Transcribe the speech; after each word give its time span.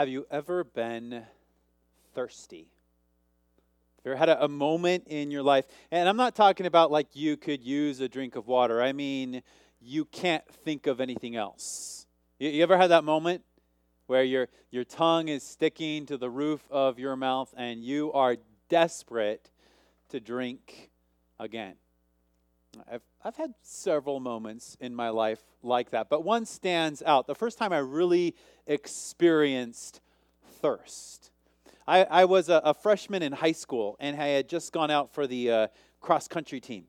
have 0.00 0.08
you 0.08 0.26
ever 0.30 0.64
been 0.64 1.22
thirsty? 2.14 2.70
Have 3.98 4.06
you 4.06 4.10
ever 4.12 4.18
had 4.18 4.28
a, 4.30 4.44
a, 4.44 4.48
moment 4.48 5.04
in 5.08 5.30
your 5.30 5.42
life? 5.42 5.66
And 5.90 6.08
I'm 6.08 6.16
not 6.16 6.34
talking 6.34 6.64
about 6.64 6.90
like 6.90 7.08
you 7.12 7.36
could 7.36 7.62
use 7.62 8.00
a 8.00 8.08
drink 8.08 8.34
of 8.34 8.46
water. 8.46 8.80
I 8.80 8.92
mean, 8.92 9.42
you 9.78 10.06
can't 10.06 10.48
think 10.64 10.86
of 10.86 11.02
anything 11.02 11.36
else. 11.36 12.06
You, 12.38 12.48
you 12.48 12.62
ever 12.62 12.78
had 12.78 12.86
that 12.86 13.04
moment 13.04 13.42
where 14.06 14.24
your, 14.24 14.48
your 14.70 14.84
tongue 14.84 15.28
is 15.28 15.42
sticking 15.42 16.06
to 16.06 16.16
the 16.16 16.30
roof 16.30 16.62
of 16.70 16.98
your 16.98 17.14
mouth 17.14 17.52
and 17.54 17.84
you 17.84 18.10
are 18.14 18.38
desperate 18.70 19.50
to 20.08 20.18
drink 20.18 20.88
again? 21.38 21.74
I've, 22.90 23.02
I've 23.22 23.36
had 23.36 23.52
several 23.62 24.18
moments 24.18 24.78
in 24.80 24.94
my 24.94 25.10
life 25.10 25.44
like 25.62 25.90
that, 25.90 26.08
but 26.08 26.24
one 26.24 26.46
stands 26.46 27.02
out. 27.02 27.26
The 27.26 27.34
first 27.34 27.58
time 27.58 27.70
I 27.70 27.78
really 27.78 28.34
experienced 28.66 30.00
thirst. 30.62 31.30
I, 31.86 32.04
I 32.04 32.24
was 32.24 32.48
a, 32.48 32.62
a, 32.64 32.72
freshman 32.72 33.22
in 33.22 33.32
high 33.32 33.52
school, 33.52 33.96
and 34.00 34.20
I 34.20 34.28
had 34.28 34.48
just 34.48 34.72
gone 34.72 34.90
out 34.90 35.12
for 35.12 35.26
the 35.26 35.50
uh, 35.50 35.66
cross 36.00 36.28
country 36.28 36.60
team. 36.60 36.84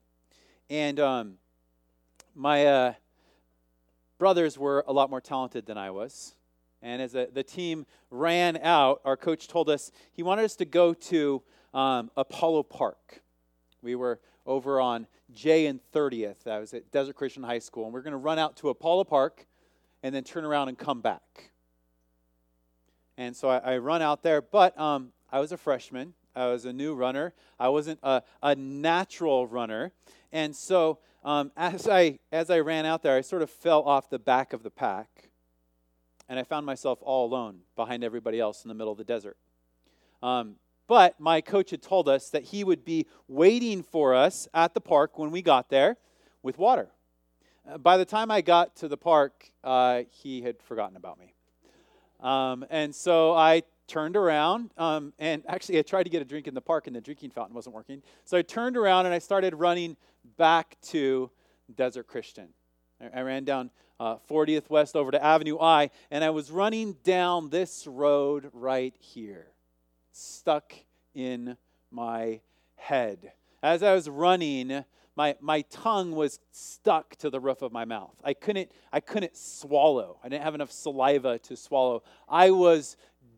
And 0.70 1.02
um, 1.02 1.34
my 2.34 2.66
uh, 2.66 2.94
brothers 4.18 4.58
were 4.58 4.86
a 4.88 4.94
lot 4.94 5.10
more 5.10 5.22
talented 5.22 5.66
than 5.66 5.78
I 5.78 5.92
was. 5.92 6.36
And 6.82 7.02
as 7.02 7.14
a, 7.14 7.28
the 7.34 7.44
team 7.44 7.86
ran 8.10 8.58
out, 8.58 9.02
our 9.04 9.18
coach 9.18 9.50
told 9.50 9.70
us 9.70 9.92
he 10.14 10.24
wanted 10.24 10.46
us 10.46 10.56
to 10.58 10.66
go 10.66 10.94
to 10.94 11.44
um, 11.74 12.10
Apollo 12.16 12.64
Park. 12.64 13.22
We 13.82 13.96
were 13.96 14.20
over 14.46 14.80
on 14.80 15.08
J 15.32 15.68
and 15.68 15.80
30th. 15.94 16.48
I 16.48 16.60
was 16.60 16.74
at 16.74 16.92
Desert 16.92 17.16
Christian 17.16 17.44
High 17.44 17.60
School, 17.60 17.86
and 17.86 17.94
we 17.94 18.00
are 18.00 18.04
going 18.04 18.12
to 18.12 18.18
run 18.18 18.40
out 18.40 18.58
to 18.58 18.70
Apollo 18.70 19.06
Park 19.06 19.46
and 20.04 20.14
then 20.14 20.24
turn 20.24 20.46
around 20.46 20.70
and 20.70 20.78
come 20.78 21.02
back. 21.02 21.52
And 23.18 23.36
so 23.36 23.50
I, 23.50 23.58
I 23.58 23.78
run 23.78 24.02
out 24.02 24.24
there, 24.24 24.42
but 24.42 24.78
um, 24.80 25.12
I 25.32 25.40
was 25.40 25.52
a 25.52 25.58
freshman. 25.58 26.14
I 26.36 26.48
was 26.48 26.66
a 26.66 26.74
new 26.74 26.96
runner. 26.96 27.34
I 27.60 27.70
wasn't 27.70 28.00
a, 28.04 28.24
a 28.42 28.56
natural 28.56 29.46
runner. 29.48 29.92
And 30.32 30.56
so 30.56 31.00
um, 31.24 31.52
as, 31.56 31.88
I, 31.88 32.20
as 32.32 32.50
I 32.50 32.60
ran 32.60 32.86
out 32.86 33.04
there, 33.04 33.16
I 33.16 33.22
sort 33.22 33.42
of 33.42 33.50
fell 33.50 33.84
off 33.84 34.10
the 34.10 34.20
back 34.20 34.54
of 34.54 34.64
the 34.64 34.72
pack. 34.72 35.30
And 36.30 36.40
I 36.40 36.44
found 36.44 36.66
myself 36.66 37.00
all 37.02 37.26
alone 37.28 37.60
behind 37.76 38.04
everybody 38.04 38.40
else 38.40 38.64
in 38.64 38.70
the 38.70 38.74
middle 38.74 38.92
of 38.92 38.98
the 38.98 39.04
desert. 39.04 39.38
Um, 40.24 40.56
but 40.92 41.18
my 41.22 41.40
coach 41.40 41.70
had 41.70 41.82
told 41.82 42.10
us 42.10 42.28
that 42.32 42.44
he 42.44 42.66
would 42.66 42.84
be 42.84 43.08
waiting 43.30 43.82
for 43.82 44.14
us 44.14 44.50
at 44.54 44.74
the 44.74 44.82
park 44.82 45.18
when 45.18 45.32
we 45.32 45.42
got 45.42 45.70
there 45.70 45.96
with 46.44 46.58
water. 46.58 46.90
Uh, 47.66 47.78
by 47.78 47.96
the 47.96 48.04
time 48.04 48.30
I 48.30 48.42
got 48.42 48.76
to 48.76 48.90
the 48.90 48.98
park, 48.98 49.50
uh, 49.64 50.02
he 50.10 50.42
had 50.42 50.62
forgotten 50.62 50.98
about 50.98 51.18
me. 51.18 51.34
Um, 52.20 52.66
and 52.70 52.94
so 52.94 53.32
I 53.34 53.64
turned 53.88 54.18
around, 54.18 54.72
um, 54.78 55.14
and 55.18 55.44
actually, 55.48 55.80
I 55.80 55.84
tried 55.84 56.04
to 56.04 56.10
get 56.10 56.22
a 56.22 56.26
drink 56.26 56.50
in 56.50 56.54
the 56.54 56.60
park, 56.60 56.88
and 56.88 56.96
the 56.98 57.00
drinking 57.00 57.30
fountain 57.30 57.56
wasn't 57.56 57.74
working. 57.74 58.04
So 58.26 58.38
I 58.38 58.42
turned 58.42 58.76
around 58.76 59.06
and 59.06 59.16
I 59.16 59.20
started 59.20 59.56
running 59.56 59.96
back 60.36 60.76
to 60.90 61.32
Desert 61.74 62.08
Christian. 62.08 62.50
I, 63.00 63.20
I 63.20 63.22
ran 63.22 63.46
down 63.46 63.70
uh, 63.98 64.18
40th 64.30 64.70
West 64.70 64.98
over 64.98 65.12
to 65.12 65.24
Avenue 65.24 65.58
I, 65.58 65.90
and 66.12 66.22
I 66.22 66.32
was 66.32 66.52
running 66.52 66.98
down 67.06 67.50
this 67.50 67.88
road 67.88 68.50
right 68.52 68.94
here 69.00 69.54
stuck 70.12 70.74
in 71.14 71.58
my 71.92 72.42
head. 72.76 73.34
As 73.64 73.84
I 73.84 73.94
was 73.94 74.10
running, 74.10 74.84
my, 75.16 75.36
my 75.40 75.62
tongue 75.70 76.14
was 76.14 76.40
stuck 76.52 77.16
to 77.18 77.30
the 77.30 77.40
roof 77.40 77.62
of 77.62 77.72
my 77.72 77.86
mouth. 77.86 78.16
I 78.24 78.34
couldn't, 78.34 78.72
I 78.92 79.00
couldn't 79.00 79.36
swallow. 79.38 80.18
I 80.24 80.30
didn't 80.30 80.44
have 80.44 80.56
enough 80.56 80.72
saliva 80.72 81.40
to 81.40 81.56
swallow. 81.56 82.04
I 82.28 82.52
was 82.52 82.98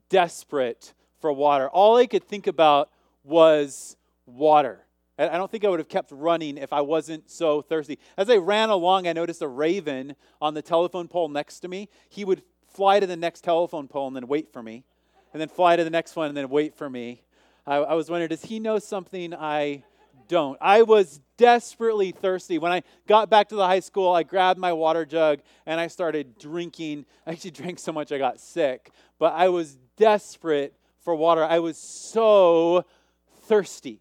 desperate 0.10 0.94
for 1.20 1.34
water. 1.34 1.70
All 1.70 1.98
I 1.98 2.06
could 2.06 2.24
think 2.24 2.48
about 2.48 2.90
was 3.24 3.98
water. 4.26 4.86
I 5.18 5.38
don't 5.38 5.52
think 5.52 5.64
I 5.64 5.70
would 5.70 5.80
have 5.80 5.90
kept 5.90 6.12
running 6.12 6.58
if 6.58 6.74
I 6.74 6.82
wasn't 6.82 7.30
so 7.30 7.62
thirsty. 7.62 8.00
As 8.18 8.30
I 8.30 8.38
ran 8.38 8.70
along, 8.70 9.08
I 9.08 9.14
noticed 9.14 9.44
a 9.44 9.48
raven 9.48 10.16
on 10.42 10.56
the 10.56 10.62
telephone 10.62 11.08
pole 11.08 11.30
next 11.30 11.60
to 11.60 11.68
me. 11.68 11.90
He 12.10 12.26
would 12.26 12.42
fly 12.68 13.00
to 13.00 13.06
the 13.06 13.16
next 13.16 13.42
telephone 13.42 13.88
pole 13.88 14.08
and 14.08 14.16
then 14.16 14.28
wait 14.28 14.52
for 14.52 14.64
me 14.64 14.86
and 15.34 15.42
then 15.42 15.50
fly 15.50 15.76
to 15.76 15.84
the 15.84 15.90
next 15.90 16.16
one 16.16 16.28
and 16.28 16.38
then 16.38 16.50
wait 16.50 16.76
for 16.76 16.90
me. 16.90 17.24
I, 17.66 17.78
I 17.78 17.94
was 17.96 18.10
wondering, 18.10 18.30
does 18.30 18.44
he 18.44 18.60
know 18.60 18.80
something 18.80 19.34
I 19.34 19.84
don't? 20.28 20.58
I 20.62 20.84
was 20.84 21.20
desperately 21.38 22.12
thirsty. 22.12 22.58
When 22.58 22.72
I 22.72 22.84
got 23.08 23.30
back 23.30 23.50
to 23.50 23.56
the 23.56 23.66
high 23.66 23.80
school, 23.80 24.14
I 24.14 24.24
grabbed 24.24 24.60
my 24.60 24.74
water 24.74 25.06
jug 25.06 25.40
and 25.66 25.80
I 25.80 25.88
started 25.88 26.38
drinking. 26.38 27.06
I 27.26 27.32
actually 27.32 27.52
drank 27.62 27.80
so 27.80 27.92
much 27.92 28.12
I 28.12 28.18
got 28.18 28.40
sick, 28.40 28.92
but 29.20 29.34
I 29.34 29.50
was 29.50 29.78
desperate 29.98 30.76
for 31.00 31.16
water. 31.16 31.44
I 31.44 31.60
was 31.60 31.78
so 31.78 32.86
thirsty. 33.44 34.00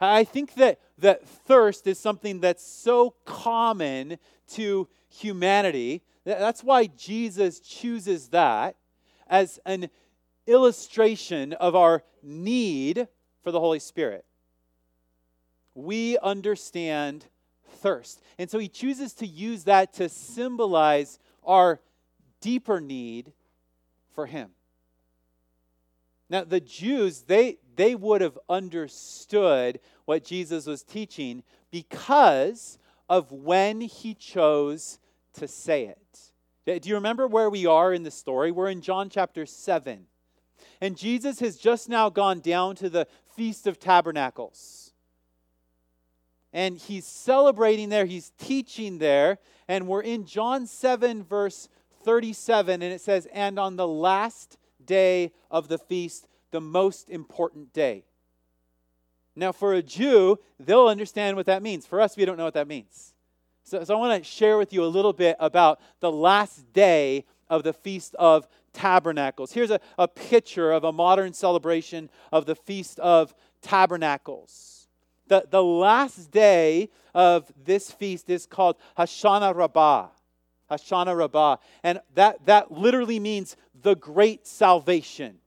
I 0.00 0.24
think 0.24 0.54
that, 0.54 0.80
that 0.98 1.26
thirst 1.26 1.86
is 1.86 1.98
something 1.98 2.40
that's 2.40 2.66
so 2.66 3.14
common 3.24 4.18
to 4.52 4.88
humanity. 5.08 6.02
That's 6.24 6.62
why 6.62 6.86
Jesus 6.86 7.60
chooses 7.60 8.28
that 8.28 8.76
as 9.28 9.58
an 9.64 9.88
illustration 10.46 11.52
of 11.54 11.74
our 11.74 12.02
need 12.22 13.08
for 13.42 13.50
the 13.50 13.60
Holy 13.60 13.78
Spirit. 13.78 14.24
We 15.74 16.18
understand 16.18 17.26
thirst. 17.76 18.22
And 18.38 18.50
so 18.50 18.58
he 18.58 18.68
chooses 18.68 19.12
to 19.14 19.26
use 19.26 19.64
that 19.64 19.92
to 19.94 20.08
symbolize 20.08 21.18
our 21.44 21.80
deeper 22.40 22.80
need 22.80 23.32
for 24.14 24.26
him. 24.26 24.50
Now, 26.30 26.44
the 26.44 26.60
Jews, 26.60 27.22
they, 27.22 27.58
they 27.76 27.94
would 27.94 28.20
have 28.20 28.38
understood 28.48 29.80
what 30.04 30.24
Jesus 30.24 30.66
was 30.66 30.82
teaching 30.82 31.42
because 31.70 32.78
of 33.08 33.30
when 33.30 33.80
he 33.82 34.14
chose 34.14 34.98
to 35.34 35.46
say 35.46 35.86
it. 35.86 36.80
Do 36.80 36.88
you 36.88 36.94
remember 36.94 37.26
where 37.26 37.50
we 37.50 37.66
are 37.66 37.92
in 37.92 38.04
the 38.04 38.10
story? 38.10 38.50
We're 38.50 38.70
in 38.70 38.80
John 38.80 39.10
chapter 39.10 39.44
7. 39.44 40.06
And 40.80 40.96
Jesus 40.96 41.40
has 41.40 41.56
just 41.56 41.88
now 41.88 42.10
gone 42.10 42.40
down 42.40 42.76
to 42.76 42.88
the 42.88 43.06
Feast 43.36 43.66
of 43.66 43.78
Tabernacles. 43.78 44.92
And 46.52 46.78
he's 46.78 47.04
celebrating 47.04 47.88
there, 47.88 48.04
he's 48.04 48.30
teaching 48.38 48.98
there. 48.98 49.38
And 49.66 49.88
we're 49.88 50.02
in 50.02 50.24
John 50.24 50.66
7, 50.66 51.24
verse 51.24 51.68
37, 52.04 52.82
and 52.82 52.92
it 52.92 53.00
says, 53.00 53.26
And 53.32 53.58
on 53.58 53.76
the 53.76 53.88
last 53.88 54.56
day 54.84 55.32
of 55.50 55.68
the 55.68 55.78
feast, 55.78 56.28
the 56.50 56.60
most 56.60 57.10
important 57.10 57.72
day. 57.72 58.04
Now, 59.34 59.50
for 59.50 59.74
a 59.74 59.82
Jew, 59.82 60.38
they'll 60.60 60.86
understand 60.86 61.36
what 61.36 61.46
that 61.46 61.62
means. 61.62 61.86
For 61.86 62.00
us, 62.00 62.16
we 62.16 62.24
don't 62.24 62.36
know 62.36 62.44
what 62.44 62.54
that 62.54 62.68
means. 62.68 63.14
So, 63.64 63.82
so 63.82 63.96
I 63.96 63.98
want 63.98 64.22
to 64.22 64.28
share 64.28 64.58
with 64.58 64.72
you 64.72 64.84
a 64.84 64.86
little 64.86 65.12
bit 65.12 65.36
about 65.40 65.80
the 66.00 66.12
last 66.12 66.72
day 66.72 67.24
of 67.48 67.62
the 67.64 67.72
Feast 67.72 68.14
of 68.16 68.46
Tabernacles. 68.74 69.52
Here's 69.52 69.70
a, 69.70 69.80
a 69.98 70.06
picture 70.06 70.72
of 70.72 70.84
a 70.84 70.92
modern 70.92 71.32
celebration 71.32 72.10
of 72.30 72.44
the 72.44 72.54
Feast 72.54 73.00
of 73.00 73.34
Tabernacles. 73.62 74.88
The, 75.28 75.46
the 75.50 75.62
last 75.62 76.30
day 76.30 76.90
of 77.14 77.50
this 77.64 77.90
feast 77.90 78.28
is 78.28 78.44
called 78.44 78.76
Hoshana 78.98 79.54
Rabbah. 79.54 80.08
Hoshana 80.70 81.16
Rabbah. 81.16 81.56
And 81.82 82.00
that, 82.14 82.44
that 82.44 82.72
literally 82.72 83.18
means 83.18 83.56
the 83.80 83.94
great 83.94 84.46
salvation. 84.46 85.38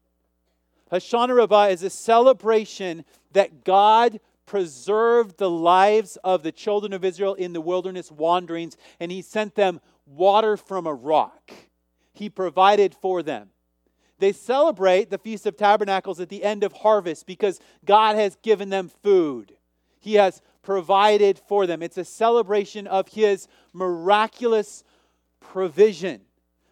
Hoshana 0.91 1.35
Rabbah 1.35 1.67
is 1.67 1.83
a 1.83 1.89
celebration 1.89 3.05
that 3.33 3.63
God 3.63 4.19
preserved 4.45 5.37
the 5.37 5.49
lives 5.49 6.17
of 6.23 6.41
the 6.41 6.51
children 6.51 6.93
of 6.93 7.03
Israel 7.03 7.33
in 7.35 7.53
the 7.53 7.61
wilderness 7.61 8.11
wanderings, 8.11 8.77
and 8.99 9.11
He 9.11 9.21
sent 9.21 9.55
them 9.55 9.81
water 10.05 10.55
from 10.55 10.87
a 10.87 10.93
rock. 10.93 11.51
He 12.17 12.29
provided 12.29 12.93
for 12.93 13.23
them. 13.23 13.49
They 14.19 14.31
celebrate 14.31 15.09
the 15.09 15.17
Feast 15.17 15.45
of 15.45 15.57
Tabernacles 15.57 16.19
at 16.19 16.29
the 16.29 16.43
end 16.43 16.63
of 16.63 16.73
harvest 16.73 17.25
because 17.25 17.59
God 17.85 18.15
has 18.15 18.35
given 18.37 18.69
them 18.69 18.89
food. 19.03 19.53
He 19.99 20.15
has 20.15 20.41
provided 20.63 21.39
for 21.47 21.67
them. 21.67 21.81
It's 21.81 21.97
a 21.97 22.05
celebration 22.05 22.87
of 22.87 23.09
His 23.09 23.47
miraculous 23.73 24.83
provision. 25.39 26.21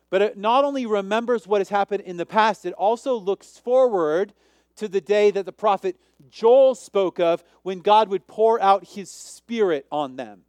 But 0.10 0.22
it 0.22 0.38
not 0.38 0.66
only 0.66 0.86
remembers 0.86 1.48
what 1.48 1.62
has 1.62 1.70
happened 1.70 2.02
in 2.02 2.18
the 2.18 2.26
past, 2.26 2.66
it 2.66 2.74
also 2.74 3.16
looks 3.16 3.58
forward 3.58 4.34
to 4.78 4.88
the 4.88 5.02
day 5.02 5.32
that 5.32 5.46
the 5.46 5.52
prophet 5.52 5.98
Joel 6.30 6.76
spoke 6.76 7.20
of 7.20 7.44
when 7.64 7.80
God 7.80 8.10
would 8.10 8.28
pour 8.28 8.62
out 8.62 8.88
His 8.88 9.12
Spirit 9.12 9.86
on 9.92 10.16
them. 10.16 10.42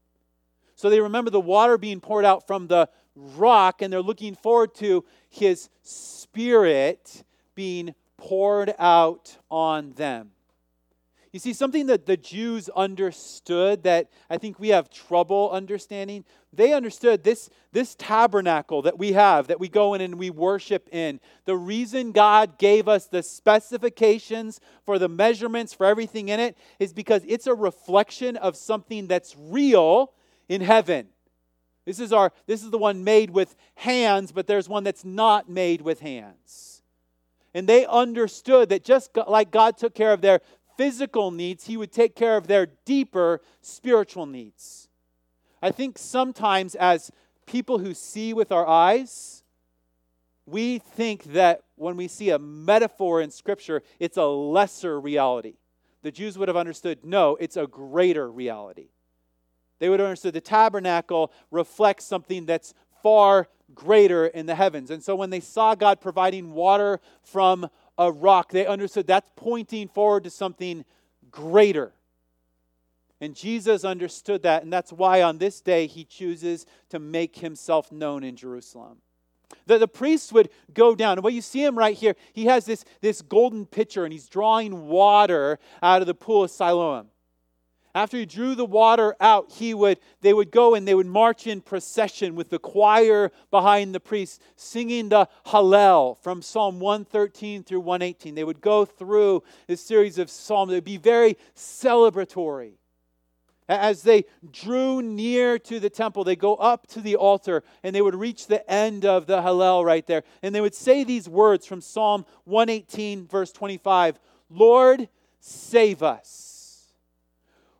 So 0.75 0.90
they 0.90 1.00
remember 1.00 1.31
the 1.31 1.40
water 1.40 1.78
being 1.78 2.00
poured 2.00 2.25
out 2.25 2.46
from 2.46 2.66
the 2.66 2.88
rock, 3.16 3.82
and 3.82 3.92
they're 3.92 4.02
looking 4.02 4.34
forward 4.34 4.74
to 4.76 5.04
his 5.28 5.68
spirit 5.82 7.24
being 7.54 7.94
poured 8.16 8.74
out 8.78 9.36
on 9.50 9.92
them. 9.92 10.30
You 11.32 11.40
see, 11.40 11.52
something 11.52 11.88
that 11.88 12.06
the 12.06 12.16
Jews 12.16 12.70
understood 12.70 13.82
that 13.82 14.08
I 14.30 14.38
think 14.38 14.58
we 14.58 14.68
have 14.68 14.88
trouble 14.88 15.50
understanding, 15.50 16.24
they 16.50 16.72
understood 16.72 17.24
this, 17.24 17.50
this 17.72 17.94
tabernacle 17.94 18.80
that 18.82 18.98
we 18.98 19.12
have, 19.12 19.48
that 19.48 19.60
we 19.60 19.69
go 19.69 19.92
in 19.92 20.00
and 20.00 20.14
we 20.14 20.30
worship 20.30 20.88
in. 20.92 21.20
The 21.44 21.56
reason 21.56 22.12
God 22.12 22.56
gave 22.56 22.88
us 22.88 23.06
the 23.06 23.22
specifications 23.22 24.60
for 24.86 24.98
the 24.98 25.10
measurements, 25.10 25.74
for 25.74 25.84
everything 25.84 26.30
in 26.30 26.40
it, 26.40 26.56
is 26.78 26.94
because 26.94 27.22
it's 27.28 27.46
a 27.46 27.54
reflection 27.54 28.36
of 28.36 28.56
something 28.56 29.06
that's 29.06 29.36
real 29.38 30.12
in 30.48 30.62
heaven. 30.62 31.08
This 31.86 32.00
is, 32.00 32.12
our, 32.12 32.32
this 32.46 32.64
is 32.64 32.70
the 32.70 32.78
one 32.78 33.04
made 33.04 33.30
with 33.30 33.54
hands, 33.76 34.32
but 34.32 34.48
there's 34.48 34.68
one 34.68 34.84
that's 34.84 35.04
not 35.04 35.48
made 35.48 35.80
with 35.80 36.00
hands. 36.00 36.82
And 37.54 37.66
they 37.66 37.86
understood 37.86 38.68
that 38.68 38.84
just 38.84 39.16
like 39.28 39.50
God 39.50 39.78
took 39.78 39.94
care 39.94 40.12
of 40.12 40.20
their 40.20 40.40
physical 40.76 41.30
needs, 41.30 41.66
He 41.66 41.76
would 41.76 41.92
take 41.92 42.14
care 42.16 42.36
of 42.36 42.48
their 42.48 42.66
deeper 42.84 43.40
spiritual 43.62 44.26
needs. 44.26 44.88
I 45.62 45.70
think 45.70 45.96
sometimes, 45.96 46.74
as 46.74 47.10
people 47.46 47.78
who 47.78 47.94
see 47.94 48.34
with 48.34 48.52
our 48.52 48.66
eyes, 48.66 49.44
we 50.44 50.78
think 50.78 51.24
that 51.32 51.62
when 51.76 51.96
we 51.96 52.08
see 52.08 52.30
a 52.30 52.38
metaphor 52.38 53.20
in 53.20 53.30
Scripture, 53.30 53.82
it's 53.98 54.16
a 54.16 54.26
lesser 54.26 55.00
reality. 55.00 55.54
The 56.02 56.12
Jews 56.12 56.36
would 56.36 56.48
have 56.48 56.56
understood 56.56 57.04
no, 57.04 57.36
it's 57.36 57.56
a 57.56 57.66
greater 57.66 58.30
reality. 58.30 58.90
They 59.78 59.88
would 59.88 60.00
have 60.00 60.08
understood 60.08 60.34
the 60.34 60.40
tabernacle 60.40 61.32
reflects 61.50 62.05
something 62.05 62.46
that's 62.46 62.75
far 63.02 63.49
greater 63.75 64.26
in 64.26 64.46
the 64.46 64.55
heavens. 64.55 64.90
And 64.90 65.02
so 65.02 65.14
when 65.14 65.31
they 65.31 65.40
saw 65.40 65.75
God 65.75 66.00
providing 66.00 66.52
water 66.52 67.00
from 67.23 67.69
a 67.99 68.11
rock, 68.11 68.50
they 68.50 68.67
understood 68.67 69.06
that's 69.06 69.31
pointing 69.37 69.88
forward 69.88 70.25
to 70.25 70.31
something 70.31 70.84
greater. 71.31 71.93
And 73.20 73.34
Jesus 73.34 73.84
understood 73.84 74.43
that, 74.43 74.62
and 74.62 74.73
that's 74.73 74.93
why 74.93 75.23
on 75.23 75.38
this 75.38 75.61
day 75.61 75.87
he 75.87 76.05
chooses 76.05 76.67
to 76.90 76.99
make 76.99 77.37
himself 77.37 77.90
known 77.90 78.22
in 78.22 78.37
Jerusalem. 78.37 78.99
The, 79.67 79.79
the 79.79 79.88
priests 79.88 80.32
would 80.32 80.50
go 80.75 80.94
down, 80.94 81.12
and 81.12 81.25
what 81.25 81.32
you 81.32 81.40
see 81.40 81.64
him 81.64 81.79
right 81.79 81.96
here, 81.96 82.14
he 82.32 82.46
has 82.46 82.67
this, 82.67 82.84
this 83.00 83.22
golden 83.22 83.64
pitcher, 83.64 84.05
and 84.05 84.12
he's 84.12 84.29
drawing 84.29 84.87
water 84.87 85.58
out 85.82 86.02
of 86.02 86.06
the 86.06 86.14
pool 86.14 86.44
of 86.44 86.50
Siloam. 86.50 87.08
After 87.96 88.19
he 88.19 88.26
drew 88.26 88.54
the 88.54 88.66
water 88.66 89.16
out, 89.20 89.52
he 89.52 89.72
would, 89.72 89.98
they 90.20 90.34
would 90.34 90.50
go 90.50 90.75
and 90.75 90.87
they 90.87 90.94
would 90.94 91.06
march 91.06 91.46
in 91.46 91.62
procession 91.62 92.34
with 92.34 92.50
the 92.50 92.58
choir 92.58 93.32
behind 93.50 93.94
the 93.94 94.00
priest, 94.00 94.43
singing 94.54 95.08
the 95.08 95.31
Hallel 95.46 96.19
from 96.19 96.43
Psalm 96.43 96.78
113 96.78 97.64
through 97.64 97.81
118. 97.81 98.34
They 98.34 98.44
would 98.44 98.60
go 98.60 98.84
through 98.84 99.44
this 99.66 99.81
series 99.81 100.19
of 100.19 100.28
psalms. 100.28 100.72
It 100.72 100.75
would 100.75 100.84
be 100.84 100.98
very 100.98 101.38
celebratory. 101.56 102.75
As 103.66 104.02
they 104.02 104.26
drew 104.52 105.00
near 105.00 105.58
to 105.60 105.81
the 105.81 105.88
temple, 105.88 106.22
they 106.22 106.37
go 106.37 106.56
up 106.56 106.87
to 106.88 107.00
the 107.00 107.16
altar 107.16 107.64
and 107.82 107.96
they 107.96 108.02
would 108.02 108.14
reach 108.14 108.46
the 108.46 108.70
end 108.70 109.06
of 109.06 109.26
the 109.26 109.40
Hallel 109.40 109.87
right 109.87 110.06
there. 110.06 110.22
And 110.43 110.54
they 110.54 110.60
would 110.60 110.75
say 110.75 111.02
these 111.02 111.31
words 111.31 111.64
from 111.64 111.81
Psalm 111.81 112.26
118, 112.44 113.26
verse 113.26 113.52
25 113.52 114.20
Lord, 114.50 115.08
save 115.40 116.02
us. 116.02 116.45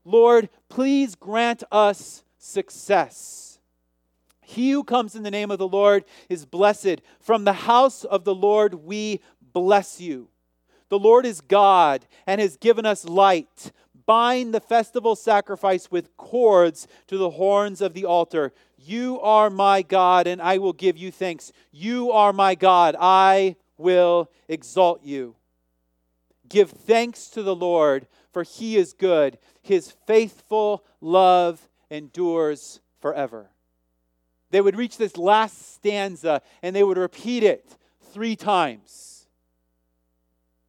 Lord, 0.07 0.49
please 0.69 1.17
grant 1.17 1.65
us 1.73 2.23
success. 2.39 3.59
He 4.41 4.71
who 4.71 4.85
comes 4.85 5.17
in 5.17 5.25
the 5.25 5.31
name 5.33 5.51
of 5.51 5.59
the 5.59 5.67
Lord 5.67 6.05
is 6.29 6.47
blessed. 6.47 7.03
From 7.19 7.43
the 7.43 7.53
house 7.53 8.05
of 8.05 8.23
the 8.23 8.35
Lord 8.35 8.75
we 8.75 9.21
bless 9.53 10.01
you. 10.01 10.29
The 10.91 10.99
Lord 10.99 11.27
is 11.27 11.41
God 11.41 12.07
and 12.25 12.41
has 12.41 12.57
given 12.57 12.87
us 12.87 13.05
light. 13.05 13.73
Bind 14.07 14.55
the 14.55 14.61
festival 14.61 15.17
sacrifice 15.17 15.91
with 15.91 16.17
cords 16.17 16.87
to 17.09 17.19
the 17.19 17.31
horns 17.31 17.81
of 17.81 17.93
the 17.93 18.05
altar. 18.05 18.53
You 18.79 19.21
are 19.21 19.51
my 19.51 19.83
God, 19.83 20.29
and 20.29 20.41
I 20.41 20.59
will 20.59 20.73
give 20.73 20.97
you 20.97 21.11
thanks. 21.11 21.51
You 21.73 22.13
are 22.13 22.33
my 22.33 22.55
God. 22.55 22.95
I 23.01 23.57
will 23.77 24.31
exalt 24.47 25.03
you. 25.03 25.35
Give 26.49 26.71
thanks 26.71 27.27
to 27.31 27.43
the 27.43 27.57
Lord, 27.57 28.07
for 28.37 28.43
he 28.43 28.77
is 28.77 28.93
good. 28.93 29.39
His 29.63 29.93
faithful 30.07 30.85
love 31.01 31.71
endures 31.89 32.81
forever. 33.01 33.49
They 34.51 34.61
would 34.61 34.77
reach 34.77 34.99
this 34.99 35.17
last 35.17 35.73
stanza 35.73 36.43
and 36.63 36.77
they 36.77 36.85
would 36.85 36.99
repeat 36.99 37.45
it 37.45 37.75
three 38.13 38.37
times. 38.37 39.27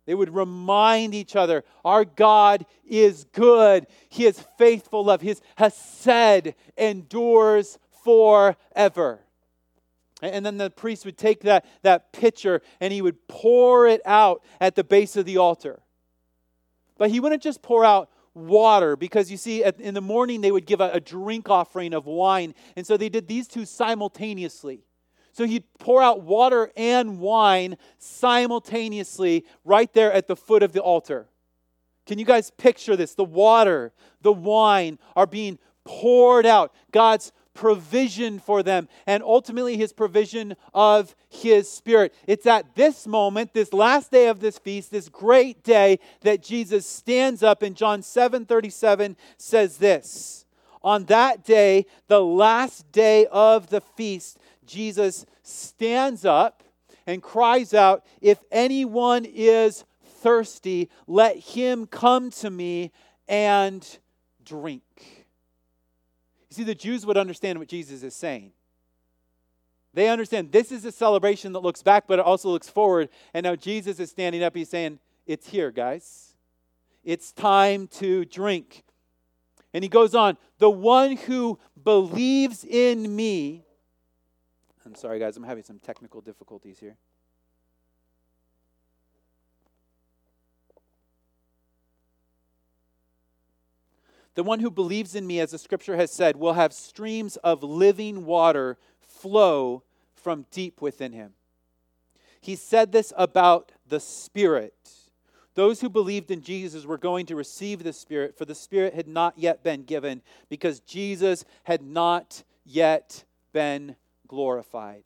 They 0.06 0.16
would 0.16 0.34
remind 0.34 1.14
each 1.14 1.36
other 1.36 1.66
our 1.84 2.06
God 2.06 2.66
is 2.86 3.26
good. 3.34 3.88
His 4.08 4.42
faithful 4.58 5.04
love. 5.04 5.20
His 5.20 5.42
hesed 5.58 6.54
endures 6.78 7.80
forever. 8.06 9.20
And 10.22 10.46
then 10.46 10.58
the 10.58 10.70
priest 10.70 11.04
would 11.04 11.18
take 11.18 11.42
that, 11.42 11.66
that 11.82 12.14
pitcher 12.14 12.62
and 12.80 12.94
he 12.94 13.02
would 13.02 13.28
pour 13.28 13.88
it 13.88 14.00
out 14.06 14.42
at 14.62 14.76
the 14.76 14.86
base 14.86 15.18
of 15.18 15.26
the 15.26 15.36
altar. 15.36 15.82
But 16.98 17.12
he 17.12 17.20
wouldn't 17.20 17.44
just 17.44 17.62
pour 17.62 17.86
out 17.86 18.10
water 18.34 18.96
because 18.96 19.32
you 19.32 19.38
see, 19.38 19.64
in 19.64 19.94
the 19.94 20.02
morning 20.02 20.42
they 20.42 20.52
would 20.52 20.66
give 20.66 20.82
a, 20.82 20.92
a 20.92 21.00
drink 21.00 21.50
offering 21.50 21.94
of 21.94 22.06
wine. 22.06 22.54
And 22.76 22.86
so 22.86 22.98
they 22.98 23.10
did 23.10 23.28
these 23.28 23.48
two 23.48 23.66
simultaneously. 23.66 24.84
So 25.32 25.46
he'd 25.46 25.66
pour 25.80 26.02
out 26.02 26.24
water 26.24 26.72
and 26.76 27.20
wine 27.20 27.78
simultaneously 28.00 29.46
right 29.64 29.92
there 29.94 30.12
at 30.12 30.28
the 30.28 30.36
foot 30.36 30.64
of 30.64 30.74
the 30.74 30.82
altar. 30.82 31.28
Can 32.08 32.18
you 32.18 32.26
guys 32.26 32.50
picture 32.52 32.96
this? 32.96 33.14
The 33.14 33.24
water, 33.24 33.92
the 34.22 34.32
wine 34.32 34.98
are 35.16 35.28
being 35.28 35.60
poured 35.84 36.46
out. 36.46 36.74
God's 36.92 37.32
provision 37.58 38.38
for 38.38 38.62
them 38.62 38.88
and 39.08 39.24
ultimately 39.24 39.78
his 39.78 39.92
provision 39.92 40.56
of 40.76 41.16
his 41.28 41.70
spirit. 41.70 42.14
It's 42.28 42.46
at 42.46 42.76
this 42.76 43.08
moment, 43.08 43.52
this 43.54 43.74
last 43.74 44.12
day 44.12 44.28
of 44.28 44.40
this 44.40 44.60
feast, 44.60 44.92
this 44.92 45.10
great 45.10 45.64
day 45.64 45.98
that 46.22 46.44
Jesus 46.44 46.86
stands 46.86 47.42
up 47.42 47.64
in 47.64 47.74
John 47.74 48.04
7:37 48.04 49.18
says 49.38 49.78
this. 49.78 50.46
On 50.84 51.06
that 51.06 51.44
day, 51.44 51.88
the 52.08 52.24
last 52.24 52.92
day 52.92 53.26
of 53.32 53.70
the 53.70 53.82
feast, 53.82 54.38
Jesus 54.64 55.26
stands 55.42 56.26
up 56.26 56.64
and 57.08 57.24
cries 57.24 57.74
out, 57.74 58.06
"If 58.22 58.38
anyone 58.52 59.26
is 59.26 59.84
thirsty, 60.22 60.90
let 61.08 61.38
him 61.38 61.88
come 61.88 62.30
to 62.32 62.52
me 62.52 62.92
and 63.28 63.98
drink." 64.44 65.17
See, 66.58 66.64
the 66.64 66.76
Jews 66.76 67.06
would 67.06 67.18
understand 67.18 67.60
what 67.60 67.68
Jesus 67.68 68.04
is 68.04 68.16
saying. 68.16 68.52
They 69.94 70.10
understand 70.10 70.52
this 70.52 70.72
is 70.72 70.86
a 70.86 70.92
celebration 70.92 71.54
that 71.54 71.60
looks 71.60 71.82
back, 71.82 72.06
but 72.08 72.20
it 72.20 72.26
also 72.26 72.50
looks 72.50 72.70
forward. 72.70 73.10
And 73.34 73.44
now 73.44 73.56
Jesus 73.56 74.00
is 74.00 74.12
standing 74.12 74.44
up. 74.44 74.56
He's 74.56 74.70
saying, 74.70 75.00
It's 75.26 75.50
here, 75.50 75.72
guys. 75.72 76.36
It's 77.04 77.32
time 77.32 77.88
to 77.94 78.26
drink. 78.26 78.84
And 79.74 79.84
he 79.84 79.90
goes 79.90 80.14
on, 80.14 80.38
The 80.60 80.70
one 80.70 81.18
who 81.18 81.58
believes 81.84 82.64
in 82.64 83.16
me. 83.16 83.64
I'm 84.86 84.96
sorry, 84.96 85.20
guys, 85.20 85.36
I'm 85.36 85.44
having 85.44 85.64
some 85.64 85.80
technical 85.80 86.22
difficulties 86.22 86.80
here. 86.80 86.98
The 94.38 94.44
one 94.44 94.60
who 94.60 94.70
believes 94.70 95.16
in 95.16 95.26
me, 95.26 95.40
as 95.40 95.50
the 95.50 95.58
scripture 95.58 95.96
has 95.96 96.12
said, 96.12 96.36
will 96.38 96.54
have 96.54 96.72
streams 96.72 97.38
of 97.38 97.64
living 97.64 98.24
water 98.24 98.78
flow 99.00 99.82
from 100.14 100.46
deep 100.52 100.80
within 100.80 101.12
him. 101.12 101.34
He 102.40 102.56
said 102.56 102.92
this 102.92 103.12
about 103.18 103.72
the 103.88 104.00
Spirit. 104.00 104.92
Those 105.56 105.82
who 105.82 105.90
believed 105.90 106.30
in 106.30 106.44
Jesus 106.44 106.86
were 106.86 107.00
going 107.00 107.26
to 107.26 107.36
receive 107.36 107.82
the 107.82 107.92
Spirit, 107.92 108.38
for 108.38 108.46
the 108.46 108.54
Spirit 108.54 108.94
had 108.94 109.08
not 109.08 109.34
yet 109.40 109.64
been 109.64 109.82
given 109.82 110.22
because 110.50 110.82
Jesus 110.82 111.44
had 111.64 111.82
not 111.82 112.44
yet 112.64 113.24
been 113.54 113.96
glorified. 114.28 115.06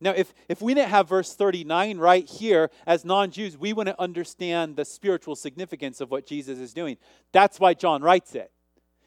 Now, 0.00 0.12
if, 0.12 0.32
if 0.48 0.62
we 0.62 0.74
didn't 0.74 0.90
have 0.90 1.08
verse 1.08 1.34
39 1.34 1.98
right 1.98 2.26
here, 2.26 2.70
as 2.86 3.04
non 3.04 3.30
Jews, 3.30 3.58
we 3.58 3.72
wouldn't 3.72 3.98
understand 3.98 4.76
the 4.76 4.84
spiritual 4.84 5.36
significance 5.36 6.00
of 6.00 6.10
what 6.10 6.26
Jesus 6.26 6.58
is 6.58 6.72
doing. 6.72 6.96
That's 7.32 7.60
why 7.60 7.74
John 7.74 8.02
writes 8.02 8.34
it. 8.34 8.50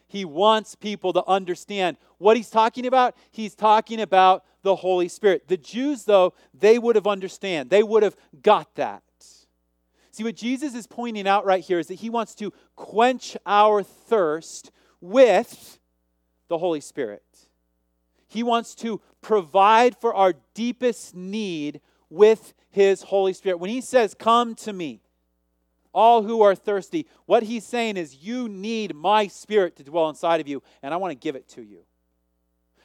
He 0.08 0.26
wants 0.26 0.76
people 0.76 1.12
to 1.14 1.26
understand 1.26 1.98
what 2.20 2.38
he's 2.38 2.52
talking 2.52 2.86
about. 2.86 3.16
He's 3.32 3.56
talking 3.56 4.00
about 4.00 4.46
the 4.62 4.76
Holy 4.76 5.08
Spirit. 5.08 5.48
The 5.48 5.58
Jews, 5.58 6.04
though, 6.04 6.36
they 6.54 6.78
would 6.78 6.96
have 6.96 7.08
understand. 7.08 7.72
They 7.72 7.82
would 7.82 8.04
have 8.04 8.16
got 8.44 8.76
that. 8.76 9.02
See, 10.12 10.24
what 10.24 10.36
Jesus 10.36 10.76
is 10.76 10.86
pointing 10.86 11.28
out 11.28 11.44
right 11.44 11.64
here 11.64 11.80
is 11.80 11.88
that 11.88 11.96
he 11.96 12.12
wants 12.12 12.36
to 12.36 12.54
quench 12.76 13.36
our 13.48 13.82
thirst 13.82 14.72
with 15.02 15.80
the 16.50 16.60
Holy 16.60 16.82
Spirit. 16.82 17.24
He 18.34 18.44
wants 18.44 18.76
to 18.76 19.02
provide 19.22 19.96
for 19.96 20.14
our 20.14 20.34
deepest 20.54 21.16
need 21.16 21.82
with 22.10 22.54
His 22.70 23.04
Holy 23.04 23.34
Spirit. 23.34 23.58
When 23.58 23.70
He 23.70 23.82
says, 23.82 24.14
Come 24.14 24.56
to 24.56 24.74
me, 24.74 25.02
all 25.94 26.24
who 26.24 26.42
are 26.42 26.56
thirsty. 26.56 27.08
What 27.26 27.44
he's 27.44 27.66
saying 27.66 27.98
is, 27.98 28.16
you 28.16 28.50
need 28.50 28.96
my 28.96 29.28
spirit 29.28 29.76
to 29.78 29.84
dwell 29.84 30.10
inside 30.10 30.42
of 30.42 30.48
you, 30.48 30.64
and 30.82 30.94
I 30.94 30.98
want 30.98 31.12
to 31.12 31.16
give 31.16 31.36
it 31.36 31.48
to 31.50 31.62
you. 31.62 31.84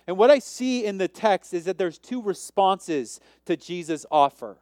And 0.07 0.17
what 0.17 0.31
I 0.31 0.39
see 0.39 0.85
in 0.85 0.99
the 0.99 1.09
text 1.09 1.53
is 1.53 1.65
that 1.65 1.79
there's 1.79 1.99
two 1.99 2.23
responses 2.23 3.21
to 3.47 3.57
Jesus' 3.57 4.07
offer. 4.11 4.59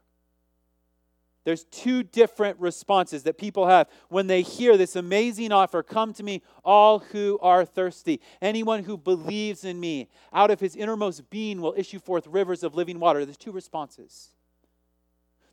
There's 1.47 1.63
two 1.63 2.03
different 2.03 2.59
responses 2.59 3.23
that 3.23 3.39
people 3.39 3.69
have 3.69 3.89
when 4.09 4.27
they 4.27 4.43
hear 4.43 4.77
this 4.77 4.97
amazing 4.97 5.53
offer 5.53 5.81
Come 5.81 6.13
to 6.15 6.25
me, 6.25 6.43
all 6.65 6.99
who 6.99 7.39
are 7.41 7.65
thirsty. 7.65 8.21
Anyone 8.43 8.83
who 8.83 8.99
believes 8.99 9.63
in 9.65 9.79
me, 9.79 10.09
out 10.33 10.51
of 10.51 10.59
his 10.59 10.75
innermost 10.75 11.31
being 11.31 11.61
will 11.61 11.73
issue 11.77 12.01
forth 12.01 12.27
rivers 12.27 12.65
of 12.65 12.75
living 12.75 12.99
water. 12.99 13.25
There's 13.25 13.37
two 13.37 13.53
responses. 13.53 14.31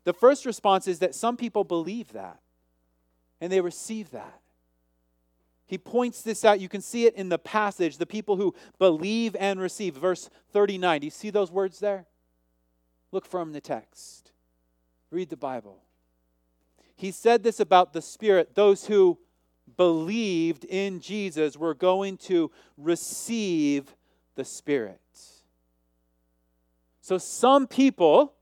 The 0.02 0.12
first 0.12 0.44
response 0.44 0.88
is 0.88 0.98
that 0.98 1.14
some 1.14 1.36
people 1.36 1.62
believe 1.62 2.12
that 2.12 2.40
and 3.40 3.52
they 3.52 3.60
receive 3.60 4.10
that. 4.10 4.40
He 5.64 5.78
points 5.78 6.22
this 6.22 6.44
out. 6.44 6.58
You 6.58 6.68
can 6.68 6.80
see 6.80 7.06
it 7.06 7.14
in 7.14 7.28
the 7.28 7.38
passage 7.38 7.98
the 7.98 8.04
people 8.04 8.34
who 8.34 8.52
believe 8.80 9.36
and 9.38 9.60
receive. 9.60 9.94
Verse 9.94 10.28
39. 10.52 11.02
Do 11.02 11.06
you 11.06 11.12
see 11.12 11.30
those 11.30 11.52
words 11.52 11.78
there? 11.78 12.06
Look 13.12 13.26
from 13.26 13.52
the 13.52 13.60
text. 13.60 14.32
Read 15.14 15.30
the 15.30 15.36
Bible. 15.36 15.78
He 16.96 17.12
said 17.12 17.44
this 17.44 17.60
about 17.60 17.92
the 17.92 18.02
Spirit. 18.02 18.56
Those 18.56 18.86
who 18.86 19.16
believed 19.76 20.64
in 20.64 20.98
Jesus 20.98 21.56
were 21.56 21.72
going 21.72 22.16
to 22.16 22.50
receive 22.76 23.94
the 24.34 24.44
Spirit. 24.44 25.00
So 27.00 27.18
some 27.18 27.68
people 27.68 28.34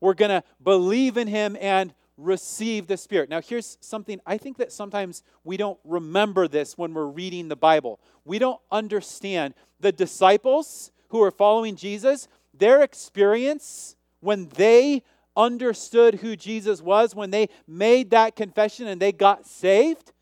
were 0.00 0.14
going 0.14 0.30
to 0.30 0.44
believe 0.62 1.16
in 1.16 1.26
him 1.26 1.56
and 1.60 1.92
receive 2.16 2.86
the 2.86 2.96
Spirit. 2.96 3.28
Now, 3.28 3.40
here's 3.40 3.76
something 3.80 4.20
I 4.24 4.38
think 4.38 4.58
that 4.58 4.70
sometimes 4.70 5.24
we 5.42 5.56
don't 5.56 5.80
remember 5.82 6.46
this 6.46 6.78
when 6.78 6.94
we're 6.94 7.06
reading 7.06 7.48
the 7.48 7.56
Bible. 7.56 7.98
We 8.24 8.38
don't 8.38 8.60
understand 8.70 9.54
the 9.80 9.90
disciples 9.90 10.92
who 11.08 11.20
are 11.24 11.32
following 11.32 11.74
Jesus, 11.74 12.28
their 12.54 12.82
experience 12.82 13.96
when 14.20 14.48
they 14.50 15.02
understood 15.38 16.16
who 16.16 16.36
Jesus 16.36 16.82
was, 16.82 17.14
when 17.14 17.30
they 17.30 17.48
made 17.66 18.10
that 18.10 18.36
confession 18.36 18.88
and 18.88 19.00
they 19.00 19.12
got 19.12 19.46
saved, 19.46 20.12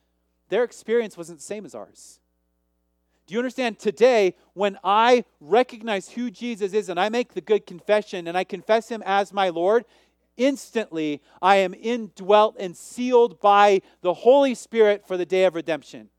their 0.51 0.63
experience 0.63 1.17
wasn't 1.17 1.39
the 1.39 1.45
same 1.45 1.65
as 1.65 1.75
ours. 1.75 2.21
Do 3.27 3.35
you 3.35 3.41
understand? 3.41 3.81
Today, 3.81 4.37
when 4.53 4.79
I 4.85 5.25
recognize 5.41 6.11
who 6.11 6.31
Jesus 6.31 6.73
is 6.73 6.89
and 6.89 7.01
I 7.01 7.09
make 7.09 7.35
the 7.35 7.41
good 7.41 7.67
confession 7.67 8.29
and 8.29 8.39
I 8.39 8.45
confess 8.45 8.89
him 8.89 9.03
as 9.05 9.33
my 9.33 9.49
Lord, 9.49 9.85
instantly 10.37 11.21
I 11.43 11.57
am 11.57 11.75
indwelt 11.75 12.55
and 12.61 12.77
sealed 12.77 13.41
by 13.41 13.83
the 14.03 14.15
Holy 14.15 14.55
Spirit 14.55 15.09
for 15.09 15.17
the 15.17 15.27
day 15.27 15.45
of 15.45 15.57
redemption. 15.57 16.11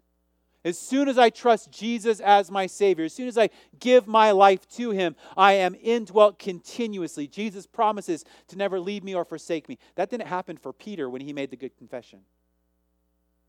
As 0.68 0.78
soon 0.78 1.08
as 1.08 1.18
I 1.18 1.30
trust 1.30 1.72
Jesus 1.72 2.20
as 2.20 2.52
my 2.52 2.68
Savior, 2.68 3.06
as 3.06 3.14
soon 3.14 3.30
as 3.30 3.38
I 3.38 3.50
give 3.80 4.06
my 4.06 4.32
life 4.32 4.68
to 4.72 4.92
Him, 4.92 5.16
I 5.38 5.54
am 5.54 5.78
indwelt 5.82 6.40
continuously. 6.40 7.26
Jesus 7.26 7.66
promises 7.66 8.26
to 8.50 8.58
never 8.58 8.78
leave 8.78 9.02
me 9.02 9.16
or 9.16 9.24
forsake 9.24 9.70
me. 9.70 9.78
That 9.96 10.10
didn't 10.10 10.28
happen 10.28 10.58
for 10.58 10.74
Peter 10.74 11.10
when 11.10 11.22
he 11.22 11.32
made 11.32 11.52
the 11.52 11.56
good 11.56 11.78
confession. 11.78 12.20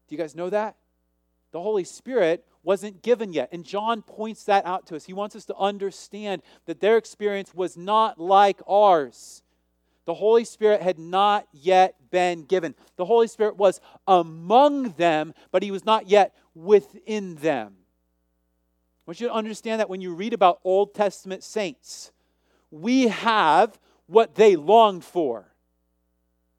Do 0.07 0.15
you 0.15 0.19
guys 0.19 0.37
know 0.37 0.49
that? 0.51 0.77
The 1.51 1.61
Holy 1.61 1.83
Spirit 1.83 2.47
wasn't 2.63 3.03
given 3.03 3.33
yet. 3.33 3.49
And 3.51 3.65
John 3.65 4.03
points 4.03 4.45
that 4.45 4.65
out 4.65 4.87
to 4.87 4.95
us. 4.95 5.07
He 5.07 5.13
wants 5.13 5.35
us 5.35 5.45
to 5.47 5.57
understand 5.57 6.43
that 6.67 6.79
their 6.79 6.97
experience 6.97 7.53
was 7.53 7.77
not 7.77 8.21
like 8.21 8.61
ours. 8.69 9.43
The 10.05 10.15
Holy 10.15 10.45
Spirit 10.45 10.81
had 10.81 10.99
not 10.99 11.47
yet 11.53 11.97
been 12.11 12.45
given. 12.45 12.75
The 12.97 13.05
Holy 13.05 13.27
Spirit 13.27 13.57
was 13.57 13.81
among 14.07 14.93
them, 14.93 15.35
but 15.51 15.63
he 15.63 15.71
was 15.71 15.85
not 15.85 16.09
yet 16.09 16.35
within 16.59 17.37
them. 17.37 17.75
I 17.79 19.11
want 19.11 19.21
you 19.21 19.29
to 19.29 19.35
understand 19.35 19.81
that 19.81 19.89
when 19.89 20.01
you 20.01 20.15
read 20.15 20.33
about 20.33 20.61
Old 20.65 20.95
Testament 20.95 21.43
saints, 21.43 22.13
we 22.71 23.09
have 23.09 23.79
what 24.07 24.35
they 24.35 24.57
longed 24.57 25.05
for. 25.05 25.47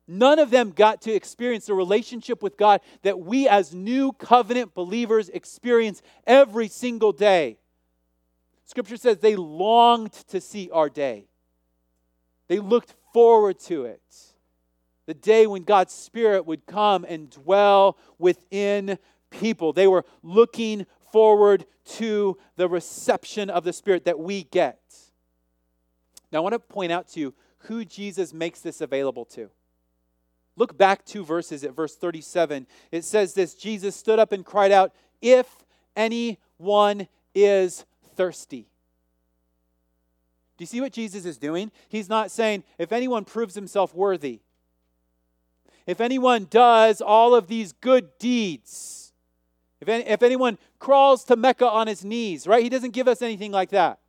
None 0.08 0.40
of 0.40 0.50
them 0.50 0.72
got 0.72 1.02
to 1.04 1.14
experience 1.14 1.68
the 1.68 1.76
relationship 1.76 2.42
with 2.42 2.58
God 2.58 2.82
that 3.04 3.20
we, 3.20 3.48
as 3.48 3.76
new 3.76 4.12
covenant 4.14 4.74
believers, 4.74 5.30
experience 5.30 6.02
every 6.26 6.68
single 6.68 7.12
day. 7.12 7.60
Scripture 8.66 8.98
says 8.98 9.20
they 9.20 9.36
longed 9.36 10.14
to 10.30 10.42
see 10.42 10.70
our 10.72 10.90
day. 10.90 11.28
They 12.48 12.58
looked 12.60 12.96
forward 13.14 13.60
to 13.62 13.86
it. 13.86 14.02
The 15.06 15.14
day 15.14 15.46
when 15.46 15.64
God's 15.64 15.94
Spirit 15.94 16.46
would 16.46 16.66
come 16.66 17.06
and 17.08 17.30
dwell 17.30 17.98
within 18.18 18.98
people. 19.30 19.74
They 19.74 19.88
were 19.88 20.06
looking 20.24 20.86
forward 21.12 21.66
to 21.98 22.38
the 22.56 22.68
reception 22.68 23.50
of 23.50 23.64
the 23.64 23.74
Spirit 23.74 24.06
that 24.06 24.20
we 24.20 24.44
get. 24.44 24.80
Now, 26.32 26.40
I 26.40 26.42
want 26.42 26.54
to 26.54 26.60
point 26.60 26.92
out 26.92 27.08
to 27.10 27.20
you 27.20 27.34
who 27.64 27.84
Jesus 27.84 28.34
makes 28.34 28.62
this 28.62 28.82
available 28.82 29.26
to. 29.26 29.50
Look 30.56 30.78
back 30.78 31.06
two 31.06 31.24
verses 31.24 31.64
at 31.64 31.76
verse 31.76 31.96
37. 31.96 32.68
It 32.92 33.04
says 33.04 33.34
this 33.34 33.56
Jesus 33.56 33.96
stood 33.96 34.20
up 34.20 34.32
and 34.32 34.46
cried 34.46 34.72
out, 34.72 34.94
If 35.22 35.48
anyone 35.96 37.08
is 37.34 37.86
thirsty. 38.16 38.68
Do 40.58 40.64
you 40.64 40.68
see 40.68 40.82
what 40.82 40.92
Jesus 40.92 41.24
is 41.24 41.38
doing? 41.38 41.72
He's 41.88 42.10
not 42.10 42.32
saying, 42.32 42.66
if 42.78 42.92
anyone 42.92 43.24
proves 43.24 43.56
himself 43.56 43.96
worthy, 43.96 44.42
if 45.88 46.02
anyone 46.02 46.48
does 46.50 47.00
all 47.00 47.34
of 47.34 47.48
these 47.48 47.72
good 47.72 48.10
deeds, 48.20 48.99
if, 49.82 49.88
any, 49.88 50.04
if 50.06 50.22
anyone 50.24 50.58
crawls 50.78 51.24
to 51.26 51.36
Mecca 51.36 51.68
on 51.68 51.88
his 51.88 52.04
knees, 52.04 52.48
right? 52.48 52.64
He 52.64 52.70
doesn't 52.70 52.92
give 52.92 53.08
us 53.08 53.22
anything 53.22 53.52
like 53.52 53.70
that. 53.70 54.00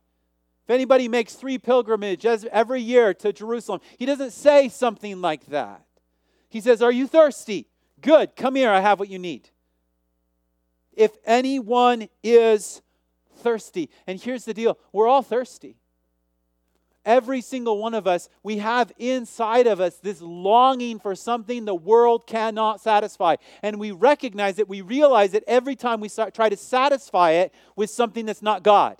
If 0.65 0.69
anybody 0.69 1.07
makes 1.07 1.33
three 1.33 1.57
pilgrimages 1.57 2.45
every 2.51 2.81
year 2.81 3.13
to 3.15 3.33
Jerusalem, 3.33 3.81
he 3.97 4.05
doesn't 4.05 4.31
say 4.31 4.69
something 4.69 5.21
like 5.21 5.47
that. 5.47 5.85
He 6.49 6.61
says, 6.61 6.81
Are 6.81 6.91
you 6.91 7.07
thirsty? 7.07 7.67
Good, 8.01 8.35
come 8.35 8.55
here, 8.55 8.71
I 8.71 8.79
have 8.79 8.99
what 8.99 9.09
you 9.09 9.19
need. 9.19 9.49
If 10.93 11.11
anyone 11.25 12.09
is 12.23 12.81
thirsty, 13.37 13.89
and 14.05 14.19
here's 14.19 14.45
the 14.45 14.53
deal 14.53 14.77
we're 14.91 15.07
all 15.07 15.23
thirsty. 15.23 15.77
Every 17.03 17.41
single 17.41 17.79
one 17.79 17.95
of 17.95 18.05
us, 18.05 18.29
we 18.43 18.57
have 18.57 18.91
inside 18.99 19.65
of 19.65 19.81
us 19.81 19.97
this 19.97 20.21
longing 20.21 20.99
for 20.99 21.15
something 21.15 21.65
the 21.65 21.73
world 21.73 22.27
cannot 22.27 22.79
satisfy. 22.79 23.37
And 23.63 23.79
we 23.79 23.91
recognize 23.91 24.59
it, 24.59 24.69
we 24.69 24.81
realize 24.81 25.33
it 25.33 25.43
every 25.47 25.75
time 25.75 25.99
we 25.99 26.09
try 26.09 26.49
to 26.49 26.57
satisfy 26.57 27.31
it 27.31 27.53
with 27.75 27.89
something 27.89 28.27
that's 28.27 28.43
not 28.43 28.61
God. 28.61 28.97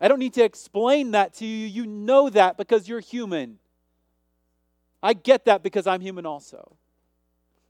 I 0.00 0.08
don't 0.08 0.18
need 0.18 0.34
to 0.34 0.44
explain 0.44 1.12
that 1.12 1.34
to 1.34 1.46
you. 1.46 1.66
You 1.66 1.86
know 1.86 2.30
that 2.30 2.56
because 2.56 2.88
you're 2.88 3.00
human. 3.00 3.58
I 5.02 5.12
get 5.12 5.44
that 5.44 5.62
because 5.62 5.86
I'm 5.86 6.00
human 6.00 6.26
also. 6.26 6.76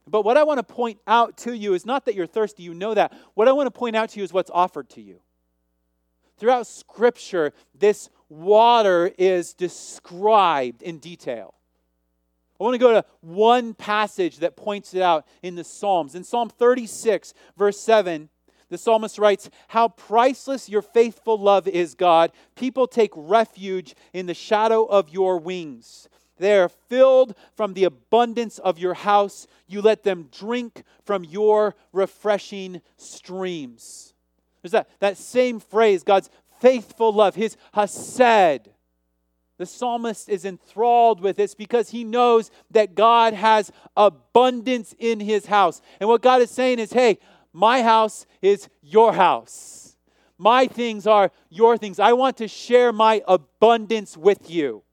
But 0.07 0.25
what 0.25 0.37
I 0.37 0.43
want 0.43 0.57
to 0.57 0.63
point 0.63 0.99
out 1.05 1.37
to 1.39 1.55
you 1.55 1.73
is 1.73 1.85
not 1.85 2.05
that 2.05 2.15
you're 2.15 2.27
thirsty, 2.27 2.63
you 2.63 2.73
know 2.73 2.93
that. 2.93 3.13
What 3.35 3.47
I 3.47 3.51
want 3.51 3.67
to 3.67 3.71
point 3.71 3.95
out 3.95 4.09
to 4.09 4.17
you 4.17 4.23
is 4.23 4.33
what's 4.33 4.49
offered 4.49 4.89
to 4.91 5.01
you. 5.01 5.19
Throughout 6.41 6.65
Scripture, 6.65 7.53
this 7.77 8.09
water 8.27 9.11
is 9.19 9.53
described 9.53 10.81
in 10.81 10.97
detail. 10.97 11.53
I 12.59 12.63
want 12.63 12.73
to 12.73 12.79
go 12.79 12.93
to 12.93 13.05
one 13.19 13.75
passage 13.75 14.37
that 14.37 14.55
points 14.55 14.95
it 14.95 15.03
out 15.03 15.27
in 15.43 15.53
the 15.53 15.63
Psalms. 15.63 16.15
In 16.15 16.23
Psalm 16.23 16.49
36, 16.49 17.35
verse 17.55 17.79
7, 17.79 18.27
the 18.69 18.79
psalmist 18.79 19.19
writes, 19.19 19.51
How 19.67 19.89
priceless 19.89 20.67
your 20.67 20.81
faithful 20.81 21.37
love 21.37 21.67
is, 21.67 21.93
God. 21.93 22.31
People 22.55 22.87
take 22.87 23.11
refuge 23.15 23.93
in 24.11 24.25
the 24.25 24.33
shadow 24.33 24.85
of 24.85 25.09
your 25.09 25.37
wings. 25.37 26.09
They 26.39 26.57
are 26.57 26.69
filled 26.69 27.35
from 27.55 27.75
the 27.75 27.83
abundance 27.83 28.57
of 28.57 28.79
your 28.79 28.95
house. 28.95 29.45
You 29.67 29.83
let 29.83 30.01
them 30.01 30.27
drink 30.31 30.81
from 31.05 31.23
your 31.23 31.75
refreshing 31.93 32.81
streams. 32.97 34.10
There's 34.61 34.71
that, 34.71 34.89
that 34.99 35.17
same 35.17 35.59
phrase, 35.59 36.03
God's 36.03 36.29
faithful 36.59 37.13
love, 37.13 37.35
his 37.35 37.57
hesed. 37.73 38.69
The 39.57 39.65
psalmist 39.65 40.27
is 40.27 40.43
enthralled 40.43 41.21
with 41.21 41.37
this 41.37 41.53
because 41.53 41.91
he 41.91 42.03
knows 42.03 42.49
that 42.71 42.95
God 42.95 43.33
has 43.33 43.71
abundance 43.95 44.95
in 44.97 45.19
his 45.19 45.45
house. 45.45 45.81
And 45.99 46.09
what 46.09 46.23
God 46.23 46.41
is 46.41 46.49
saying 46.49 46.79
is, 46.79 46.91
hey, 46.91 47.19
my 47.53 47.83
house 47.83 48.25
is 48.41 48.69
your 48.81 49.13
house. 49.13 49.95
My 50.37 50.65
things 50.65 51.05
are 51.05 51.31
your 51.49 51.77
things. 51.77 51.99
I 51.99 52.13
want 52.13 52.37
to 52.37 52.47
share 52.47 52.91
my 52.91 53.21
abundance 53.27 54.17
with 54.17 54.49
you. 54.49 54.83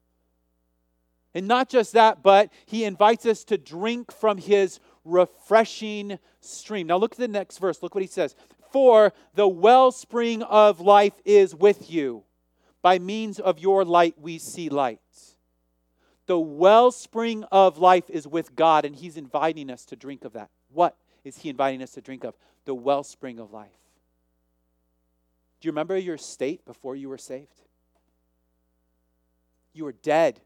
And 1.34 1.48
not 1.48 1.70
just 1.70 1.92
that, 1.92 2.22
but 2.22 2.50
he 2.66 2.84
invites 2.84 3.24
us 3.24 3.44
to 3.44 3.56
drink 3.56 4.12
from 4.12 4.36
his 4.36 4.80
refreshing 5.04 6.18
stream. 6.40 6.88
Now 6.88 6.98
look 6.98 7.12
at 7.12 7.18
the 7.18 7.28
next 7.28 7.58
verse. 7.58 7.82
Look 7.82 7.94
what 7.94 8.02
he 8.02 8.08
says. 8.08 8.34
For 8.70 9.12
the 9.34 9.48
wellspring 9.48 10.42
of 10.42 10.80
life 10.80 11.14
is 11.24 11.54
with 11.54 11.90
you. 11.90 12.24
By 12.82 12.98
means 12.98 13.40
of 13.40 13.58
your 13.58 13.84
light, 13.84 14.14
we 14.20 14.38
see 14.38 14.68
light. 14.68 15.00
The 16.26 16.38
wellspring 16.38 17.44
of 17.44 17.78
life 17.78 18.08
is 18.10 18.28
with 18.28 18.54
God, 18.54 18.84
and 18.84 18.94
He's 18.94 19.16
inviting 19.16 19.70
us 19.70 19.84
to 19.86 19.96
drink 19.96 20.24
of 20.24 20.34
that. 20.34 20.50
What 20.72 20.96
is 21.24 21.38
He 21.38 21.48
inviting 21.48 21.82
us 21.82 21.92
to 21.92 22.00
drink 22.00 22.24
of? 22.24 22.36
The 22.66 22.74
wellspring 22.74 23.38
of 23.38 23.52
life. 23.52 23.70
Do 25.60 25.66
you 25.66 25.72
remember 25.72 25.96
your 25.96 26.18
state 26.18 26.64
before 26.64 26.94
you 26.94 27.08
were 27.08 27.18
saved? 27.18 27.62
You 29.72 29.84
were 29.84 29.92
dead 29.92 30.40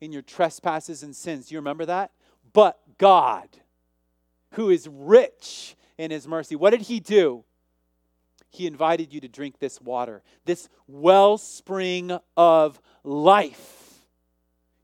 in 0.00 0.12
your 0.12 0.22
trespasses 0.22 1.02
and 1.02 1.16
sins. 1.16 1.48
Do 1.48 1.54
you 1.54 1.58
remember 1.58 1.86
that? 1.86 2.12
But 2.52 2.78
God, 2.98 3.48
who 4.52 4.70
is 4.70 4.88
rich 4.88 5.76
in 6.00 6.10
his 6.10 6.26
mercy, 6.26 6.56
what 6.56 6.70
did 6.70 6.80
he 6.80 6.98
do? 6.98 7.44
He 8.48 8.66
invited 8.66 9.12
you 9.12 9.20
to 9.20 9.28
drink 9.28 9.58
this 9.58 9.80
water, 9.80 10.22
this 10.46 10.68
wellspring 10.88 12.18
of 12.36 12.80
life. 13.04 14.06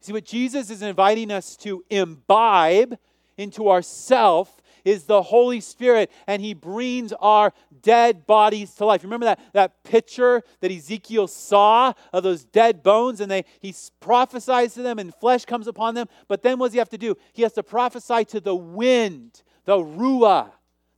See, 0.00 0.12
what 0.12 0.26
Jesus 0.26 0.70
is 0.70 0.82
inviting 0.82 1.32
us 1.32 1.56
to 1.58 1.84
imbibe 1.90 2.98
into 3.38 3.70
ourself 3.70 4.62
is 4.84 5.04
the 5.04 5.22
Holy 5.22 5.60
Spirit, 5.60 6.12
and 6.28 6.40
He 6.40 6.54
brings 6.54 7.12
our 7.14 7.52
dead 7.82 8.24
bodies 8.26 8.72
to 8.74 8.84
life. 8.84 9.02
Remember 9.02 9.26
that, 9.26 9.40
that 9.52 9.82
picture 9.82 10.42
that 10.60 10.70
Ezekiel 10.70 11.26
saw 11.26 11.92
of 12.12 12.22
those 12.22 12.44
dead 12.44 12.84
bones, 12.84 13.20
and 13.20 13.28
they 13.28 13.44
he 13.60 13.74
prophesies 13.98 14.74
to 14.74 14.82
them, 14.82 15.00
and 15.00 15.12
flesh 15.14 15.44
comes 15.44 15.66
upon 15.66 15.94
them. 15.94 16.06
But 16.28 16.42
then 16.42 16.58
what 16.58 16.68
does 16.68 16.74
he 16.74 16.78
have 16.78 16.90
to 16.90 16.98
do? 16.98 17.16
He 17.32 17.42
has 17.42 17.54
to 17.54 17.64
prophesy 17.64 18.24
to 18.26 18.38
the 18.38 18.54
wind, 18.54 19.42
the 19.64 19.78
ruah, 19.78 20.52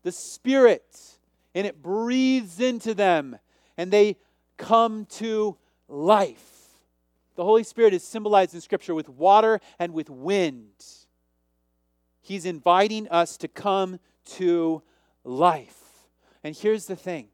the 0.09 0.12
spirit, 0.12 1.19
and 1.55 1.67
it 1.67 1.83
breathes 1.83 2.61
into 2.61 2.95
them, 2.95 3.37
and 3.77 3.91
they 3.91 4.17
come 4.57 5.05
to 5.05 5.55
life. 5.87 6.71
The 7.37 7.45
Holy 7.45 7.62
Spirit 7.62 7.93
is 7.93 8.03
symbolized 8.03 8.55
in 8.55 8.62
Scripture 8.62 8.95
with 8.95 9.11
water 9.11 9.61
and 9.79 9.93
with 9.93 10.09
wind. 10.09 10.83
He's 12.23 12.47
inviting 12.47 13.07
us 13.09 13.37
to 13.37 13.49
come 13.49 14.00
to 14.37 14.83
life. 15.25 16.09
And 16.43 16.57
here's 16.57 16.87
the 16.87 16.97
thing 16.97 17.29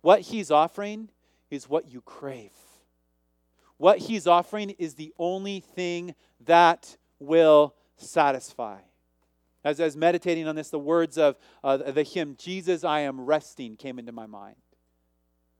what 0.00 0.22
He's 0.22 0.50
offering 0.50 1.10
is 1.50 1.68
what 1.68 1.92
you 1.92 2.00
crave. 2.00 2.52
What 3.76 3.98
He's 3.98 4.26
offering 4.26 4.70
is 4.70 4.94
the 4.94 5.12
only 5.18 5.60
thing 5.60 6.14
that 6.40 6.96
will 7.18 7.74
satisfy. 7.98 8.78
As 9.64 9.80
I 9.80 9.84
was 9.84 9.96
meditating 9.96 10.48
on 10.48 10.56
this, 10.56 10.70
the 10.70 10.78
words 10.78 11.18
of 11.18 11.36
uh, 11.62 11.76
the 11.76 12.02
hymn, 12.02 12.36
Jesus, 12.38 12.84
I 12.84 13.00
am 13.00 13.20
resting, 13.20 13.76
came 13.76 13.98
into 13.98 14.12
my 14.12 14.26
mind. 14.26 14.56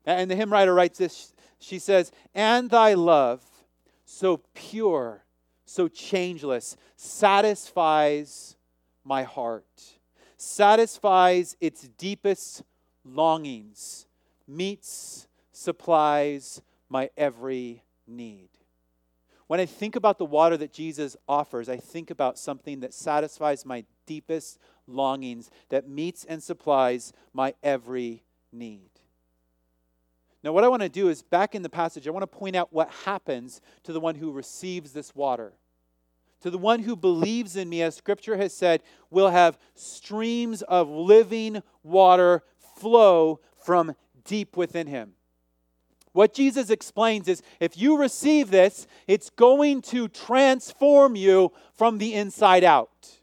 And 0.05 0.31
the 0.31 0.35
hymn 0.35 0.53
writer 0.53 0.75
writes 0.75 0.99
this 0.99 1.33
she 1.61 1.79
says, 1.79 2.11
And 2.35 2.69
thy 2.71 2.95
love, 2.95 3.43
so 4.05 4.41
pure 4.55 5.25
so 5.73 5.89
changeless, 5.89 6.77
satisfies 6.97 8.57
my 9.05 9.23
heart, 9.23 9.65
satisfies 10.37 11.57
its 11.61 11.89
deepest 11.89 12.63
longings, 13.05 14.07
meets, 14.47 15.27
supplies 15.51 16.61
my 16.89 17.11
every 17.17 17.83
need. 18.07 18.49
When 19.47 19.61
I 19.61 19.67
think 19.67 19.97
about 19.97 20.19
the 20.19 20.25
water 20.25 20.57
that 20.57 20.73
Jesus 20.73 21.17
offers, 21.29 21.69
I 21.69 21.77
think 21.77 22.11
about 22.11 22.39
something 22.39 22.81
that 22.81 22.95
satisfies 22.95 23.67
my 23.67 23.85
deepest 24.07 24.59
longings, 24.87 25.51
that 25.69 25.89
meets 25.89 26.25
and 26.25 26.43
supplies 26.43 27.13
my 27.33 27.55
every 27.63 28.25
need. 28.53 28.91
Now, 30.45 30.53
what 30.53 30.65
I 30.65 30.69
want 30.69 30.83
to 30.83 30.89
do 30.89 31.09
is 31.09 31.23
back 31.23 31.55
in 31.55 31.63
the 31.63 31.69
passage, 31.69 32.09
I 32.09 32.11
want 32.11 32.25
to 32.25 32.39
point 32.39 32.57
out 32.57 32.73
what 32.73 32.91
happens 33.05 33.61
to 33.85 33.93
the 33.93 34.01
one 34.01 34.17
who 34.17 34.33
receives 34.33 34.93
this 34.93 35.15
water. 35.15 35.53
To 36.41 36.51
the 36.51 36.59
one 36.59 36.81
who 36.81 36.97
believes 36.97 37.55
in 37.55 37.69
me, 37.69 37.83
as 37.83 37.95
scripture 37.95 38.37
has 38.37 38.53
said, 38.53 38.83
will 39.11 39.31
have 39.31 39.57
streams 39.77 40.63
of 40.63 40.89
living 40.89 41.63
water 41.85 42.43
flow 42.59 43.39
from 43.65 43.95
deep 44.25 44.57
within 44.57 44.89
him. 44.89 45.13
What 46.13 46.35
Jesus 46.35 46.69
explains 46.69 47.29
is 47.29 47.43
if 47.61 47.79
you 47.79 47.97
receive 47.97 48.51
this, 48.51 48.87
it's 49.07 49.31
going 49.31 49.83
to 49.83 50.09
transform 50.09 51.15
you 51.15 51.53
from 51.75 51.99
the 51.99 52.15
inside 52.15 52.65
out. 52.65 53.22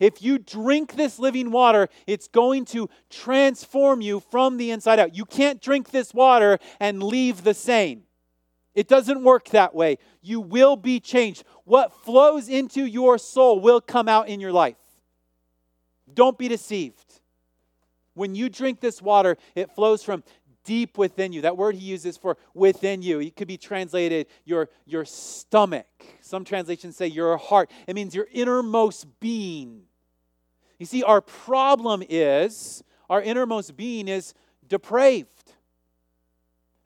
If 0.00 0.22
you 0.22 0.38
drink 0.38 0.94
this 0.94 1.18
living 1.18 1.50
water, 1.50 1.88
it's 2.06 2.28
going 2.28 2.64
to 2.66 2.88
transform 3.10 4.00
you 4.00 4.20
from 4.20 4.56
the 4.56 4.70
inside 4.70 4.98
out. 4.98 5.16
You 5.16 5.24
can't 5.24 5.60
drink 5.60 5.90
this 5.90 6.14
water 6.14 6.58
and 6.78 7.02
leave 7.02 7.42
the 7.42 7.54
same. 7.54 8.04
It 8.74 8.86
doesn't 8.86 9.24
work 9.24 9.48
that 9.48 9.74
way. 9.74 9.98
You 10.22 10.40
will 10.40 10.76
be 10.76 11.00
changed. 11.00 11.42
What 11.64 11.92
flows 12.04 12.48
into 12.48 12.84
your 12.84 13.18
soul 13.18 13.58
will 13.58 13.80
come 13.80 14.08
out 14.08 14.28
in 14.28 14.38
your 14.38 14.52
life. 14.52 14.76
Don't 16.14 16.38
be 16.38 16.46
deceived. 16.46 17.20
When 18.14 18.36
you 18.36 18.48
drink 18.48 18.80
this 18.80 19.02
water, 19.02 19.36
it 19.56 19.74
flows 19.74 20.04
from 20.04 20.22
deep 20.64 20.96
within 20.96 21.32
you. 21.32 21.40
That 21.40 21.56
word 21.56 21.74
he 21.74 21.84
uses 21.84 22.16
for 22.16 22.36
within 22.54 23.02
you, 23.02 23.20
it 23.20 23.34
could 23.34 23.48
be 23.48 23.56
translated 23.56 24.26
your, 24.44 24.68
your 24.84 25.04
stomach. 25.04 25.86
Some 26.20 26.44
translations 26.44 26.96
say 26.96 27.06
your 27.08 27.36
heart. 27.36 27.70
It 27.86 27.94
means 27.94 28.14
your 28.14 28.28
innermost 28.32 29.06
being. 29.18 29.87
You 30.78 30.86
see, 30.86 31.02
our 31.02 31.20
problem 31.20 32.02
is 32.08 32.82
our 33.10 33.22
innermost 33.22 33.76
being 33.76 34.08
is 34.08 34.34
depraved. 34.68 35.28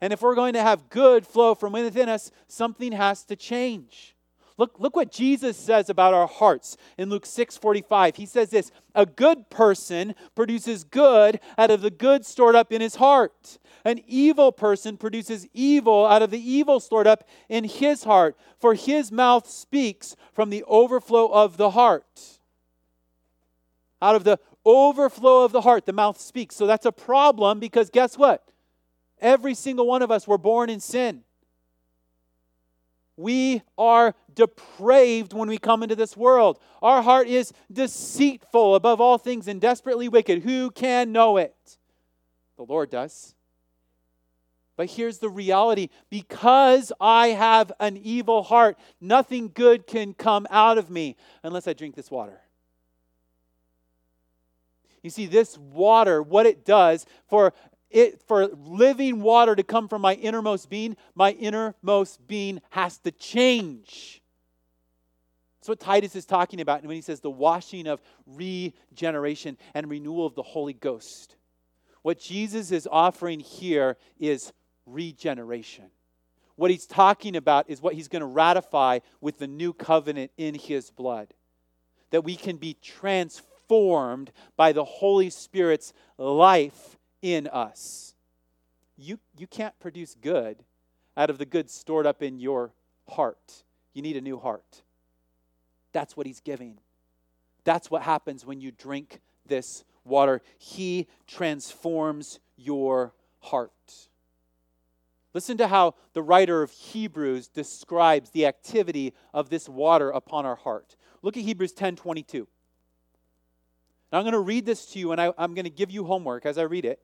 And 0.01 0.11
if 0.11 0.21
we're 0.21 0.35
going 0.35 0.53
to 0.53 0.61
have 0.61 0.89
good 0.89 1.25
flow 1.25 1.55
from 1.55 1.73
within 1.73 2.09
us, 2.09 2.31
something 2.47 2.91
has 2.91 3.23
to 3.25 3.35
change. 3.35 4.15
Look, 4.57 4.79
look 4.79 4.95
what 4.95 5.11
Jesus 5.11 5.57
says 5.57 5.89
about 5.89 6.13
our 6.13 6.27
hearts 6.27 6.77
in 6.97 7.09
Luke 7.09 7.25
6 7.25 7.57
45. 7.57 8.15
He 8.15 8.25
says 8.25 8.49
this 8.49 8.71
A 8.93 9.05
good 9.05 9.49
person 9.49 10.13
produces 10.35 10.83
good 10.83 11.39
out 11.57 11.71
of 11.71 11.81
the 11.81 11.89
good 11.89 12.25
stored 12.25 12.55
up 12.55 12.71
in 12.71 12.81
his 12.81 12.95
heart. 12.95 13.57
An 13.85 14.01
evil 14.07 14.51
person 14.51 14.97
produces 14.97 15.47
evil 15.53 16.05
out 16.05 16.21
of 16.21 16.31
the 16.31 16.39
evil 16.39 16.79
stored 16.79 17.07
up 17.07 17.27
in 17.49 17.63
his 17.63 18.03
heart. 18.03 18.37
For 18.59 18.75
his 18.75 19.11
mouth 19.11 19.49
speaks 19.49 20.15
from 20.33 20.49
the 20.49 20.63
overflow 20.67 21.27
of 21.27 21.57
the 21.57 21.71
heart. 21.71 22.39
Out 24.03 24.15
of 24.17 24.25
the 24.25 24.37
overflow 24.65 25.45
of 25.45 25.53
the 25.53 25.61
heart, 25.61 25.85
the 25.85 25.93
mouth 25.93 26.19
speaks. 26.19 26.57
So 26.57 26.67
that's 26.67 26.85
a 26.85 26.91
problem 26.91 27.61
because 27.61 27.89
guess 27.89 28.17
what? 28.17 28.45
Every 29.21 29.53
single 29.53 29.87
one 29.87 30.01
of 30.01 30.11
us 30.11 30.27
were 30.27 30.37
born 30.37 30.69
in 30.69 30.81
sin. 30.81 31.23
We 33.15 33.61
are 33.77 34.13
depraved 34.33 35.31
when 35.31 35.47
we 35.47 35.57
come 35.57 35.83
into 35.83 35.95
this 35.95 36.17
world. 36.17 36.59
Our 36.81 37.01
heart 37.01 37.27
is 37.27 37.53
deceitful 37.71 38.75
above 38.75 38.99
all 38.99 39.17
things 39.17 39.47
and 39.47 39.61
desperately 39.61 40.09
wicked. 40.09 40.43
Who 40.43 40.69
can 40.69 41.13
know 41.13 41.37
it? 41.37 41.55
The 42.57 42.63
Lord 42.63 42.89
does. 42.89 43.35
But 44.75 44.89
here's 44.89 45.19
the 45.19 45.29
reality 45.29 45.87
because 46.09 46.91
I 46.99 47.27
have 47.27 47.71
an 47.79 47.95
evil 47.95 48.43
heart, 48.43 48.77
nothing 48.99 49.49
good 49.53 49.87
can 49.87 50.13
come 50.13 50.45
out 50.49 50.77
of 50.77 50.89
me 50.89 51.15
unless 51.41 51.69
I 51.69 51.73
drink 51.73 51.95
this 51.95 52.11
water. 52.11 52.42
You 55.03 55.09
see, 55.09 55.25
this 55.25 55.57
water, 55.57 56.23
what 56.23 56.45
it 56.45 56.65
does 56.65 57.05
for 57.27 57.53
it, 57.91 58.21
for 58.27 58.47
living 58.47 59.21
water 59.21 59.55
to 59.55 59.63
come 59.63 59.87
from 59.87 60.01
my 60.01 60.15
innermost 60.15 60.69
being, 60.69 60.97
my 61.13 61.31
innermost 61.31 62.25
being 62.25 62.59
has 62.71 62.97
to 62.99 63.11
change. 63.11 64.21
That's 65.59 65.69
what 65.69 65.79
Titus 65.79 66.15
is 66.15 66.25
talking 66.25 66.59
about 66.59 66.83
when 66.83 66.95
he 66.95 67.01
says 67.01 67.19
the 67.19 67.29
washing 67.29 67.87
of 67.87 68.01
regeneration 68.25 69.57
and 69.73 69.89
renewal 69.89 70.25
of 70.25 70.35
the 70.35 70.41
Holy 70.41 70.73
Ghost. 70.73 71.35
What 72.01 72.19
Jesus 72.19 72.71
is 72.71 72.87
offering 72.91 73.39
here 73.39 73.97
is 74.19 74.51
regeneration. 74.85 75.85
What 76.55 76.71
he's 76.71 76.85
talking 76.85 77.35
about 77.35 77.69
is 77.69 77.81
what 77.81 77.93
he's 77.93 78.07
going 78.07 78.21
to 78.21 78.25
ratify 78.25 78.99
with 79.21 79.37
the 79.37 79.47
new 79.47 79.71
covenant 79.71 80.31
in 80.37 80.55
his 80.55 80.91
blood. 80.91 81.33
That 82.11 82.23
we 82.23 82.35
can 82.35 82.57
be 82.57 82.75
transformed 82.81 83.52
by 84.55 84.71
the 84.71 84.83
Holy 84.83 85.29
Spirit's 85.29 85.93
life 86.17 86.97
in 87.21 87.47
us. 87.47 88.13
You, 88.97 89.19
you 89.37 89.47
can't 89.47 89.77
produce 89.79 90.15
good 90.15 90.63
out 91.17 91.29
of 91.29 91.37
the 91.37 91.45
good 91.45 91.69
stored 91.69 92.05
up 92.05 92.21
in 92.21 92.39
your 92.39 92.71
heart. 93.09 93.63
You 93.93 94.01
need 94.01 94.17
a 94.17 94.21
new 94.21 94.37
heart. 94.37 94.83
That's 95.91 96.17
what 96.17 96.25
he's 96.25 96.39
giving. 96.39 96.79
That's 97.63 97.89
what 97.89 98.01
happens 98.01 98.45
when 98.45 98.61
you 98.61 98.71
drink 98.71 99.19
this 99.45 99.83
water. 100.03 100.41
He 100.57 101.07
transforms 101.27 102.39
your 102.57 103.13
heart. 103.39 103.71
Listen 105.33 105.57
to 105.57 105.67
how 105.67 105.95
the 106.13 106.21
writer 106.21 106.61
of 106.61 106.71
Hebrews 106.71 107.47
describes 107.47 108.29
the 108.29 108.45
activity 108.45 109.13
of 109.33 109.49
this 109.49 109.67
water 109.67 110.11
upon 110.11 110.45
our 110.45 110.55
heart. 110.55 110.95
Look 111.23 111.37
at 111.37 111.43
Hebrews 111.43 111.71
10 111.73 111.95
22. 111.95 112.47
Now 114.13 114.19
I'm 114.19 114.23
going 114.23 114.31
to 114.31 114.39
read 114.39 114.65
this 114.65 114.85
to 114.93 114.99
you, 114.99 115.11
and 115.11 115.19
I, 115.19 115.33
am 115.37 115.53
going 115.53 115.65
to 115.65 115.69
give 115.69 115.91
you 115.91 116.05
homework 116.05 116.45
as 116.45 116.57
I 116.57 116.61
read 116.61 116.85
it 116.85 117.01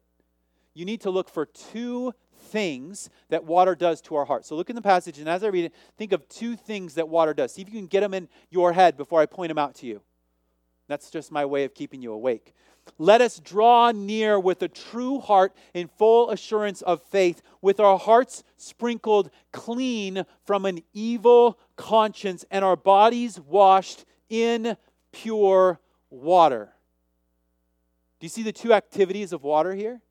you 0.79 0.85
need 0.85 1.01
to 1.01 1.09
look 1.09 1.29
for 1.29 1.45
two 1.45 2.13
things 2.51 3.09
that 3.29 3.43
water 3.43 3.75
does 3.75 4.01
to 4.01 4.15
our 4.15 4.25
heart. 4.25 4.45
So 4.45 4.55
look 4.55 4.69
in 4.69 4.77
the 4.77 4.81
passage, 4.81 5.19
and 5.19 5.27
as 5.27 5.43
I 5.43 5.47
read 5.47 5.65
it, 5.65 5.73
think 5.97 6.13
of 6.13 6.27
two 6.29 6.55
things 6.55 6.95
that 6.95 7.09
water 7.09 7.33
does. 7.33 7.53
See 7.53 7.61
if 7.61 7.67
you 7.67 7.75
can 7.75 7.87
get 7.87 7.99
them 7.99 8.13
in 8.13 8.29
your 8.49 8.71
head 8.71 8.95
before 8.95 9.19
I 9.19 9.25
point 9.25 9.49
them 9.49 9.57
out 9.57 9.75
to 9.75 9.85
you. 9.85 10.01
That's 10.87 11.11
just 11.11 11.31
my 11.31 11.45
way 11.45 11.65
of 11.65 11.73
keeping 11.73 12.01
you 12.01 12.13
awake. 12.13 12.53
Let 12.97 13.21
us 13.21 13.39
draw 13.39 13.91
near 13.91 14.39
with 14.39 14.63
a 14.63 14.67
true 14.67 15.19
heart 15.19 15.53
in 15.73 15.87
full 15.87 16.31
assurance 16.31 16.81
of 16.81 17.03
faith, 17.03 17.41
with 17.61 17.79
our 17.79 17.99
hearts 17.99 18.43
sprinkled 18.57 19.29
clean 19.51 20.25
from 20.45 20.65
an 20.65 20.81
evil 20.93 21.59
conscience 21.75 22.45
and 22.49 22.63
our 22.65 22.77
bodies 22.77 23.39
washed 23.39 24.05
in 24.29 24.77
pure 25.11 25.79
water. 26.09 26.73
Do 28.19 28.25
you 28.25 28.29
see 28.29 28.43
the 28.43 28.51
two 28.51 28.73
activities 28.73 29.31
of 29.31 29.43
water 29.43 29.73
here? 29.73 30.01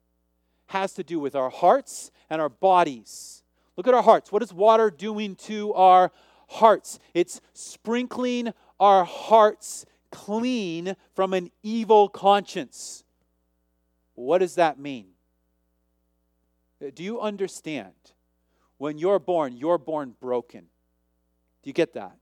Has 0.67 0.95
to 0.95 1.05
do 1.05 1.21
with 1.21 1.35
our 1.35 1.51
hearts 1.51 2.11
and 2.31 2.41
our 2.41 2.49
bodies. 2.49 3.43
Look 3.77 3.87
at 3.87 3.95
our 3.95 4.03
hearts. 4.03 4.33
What 4.33 4.43
is 4.43 4.53
water 4.53 4.91
doing 4.91 5.37
to 5.37 5.73
our 5.75 6.11
hearts? 6.49 6.99
It's 7.15 7.41
sprinkling 7.53 8.53
our 8.81 9.05
hearts 9.05 9.87
clean 10.11 10.97
from 11.15 11.35
an 11.35 11.51
evil 11.63 12.09
conscience. 12.09 13.05
What 14.15 14.39
does 14.39 14.55
that 14.57 14.79
mean? 14.79 15.09
Uh, 16.85 16.91
do 16.95 17.03
you 17.03 17.21
understand? 17.21 17.93
When 18.79 18.99
you're 18.99 19.19
born, 19.19 19.57
you're 19.57 19.79
born 19.79 20.15
broken. 20.21 20.61
Do 21.63 21.69
you 21.69 21.73
get 21.73 21.95
that? 21.95 22.17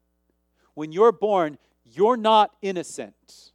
When 0.74 0.92
you're 0.92 1.12
born, 1.12 1.58
you're 1.84 2.16
not 2.16 2.50
innocent. 2.62 3.52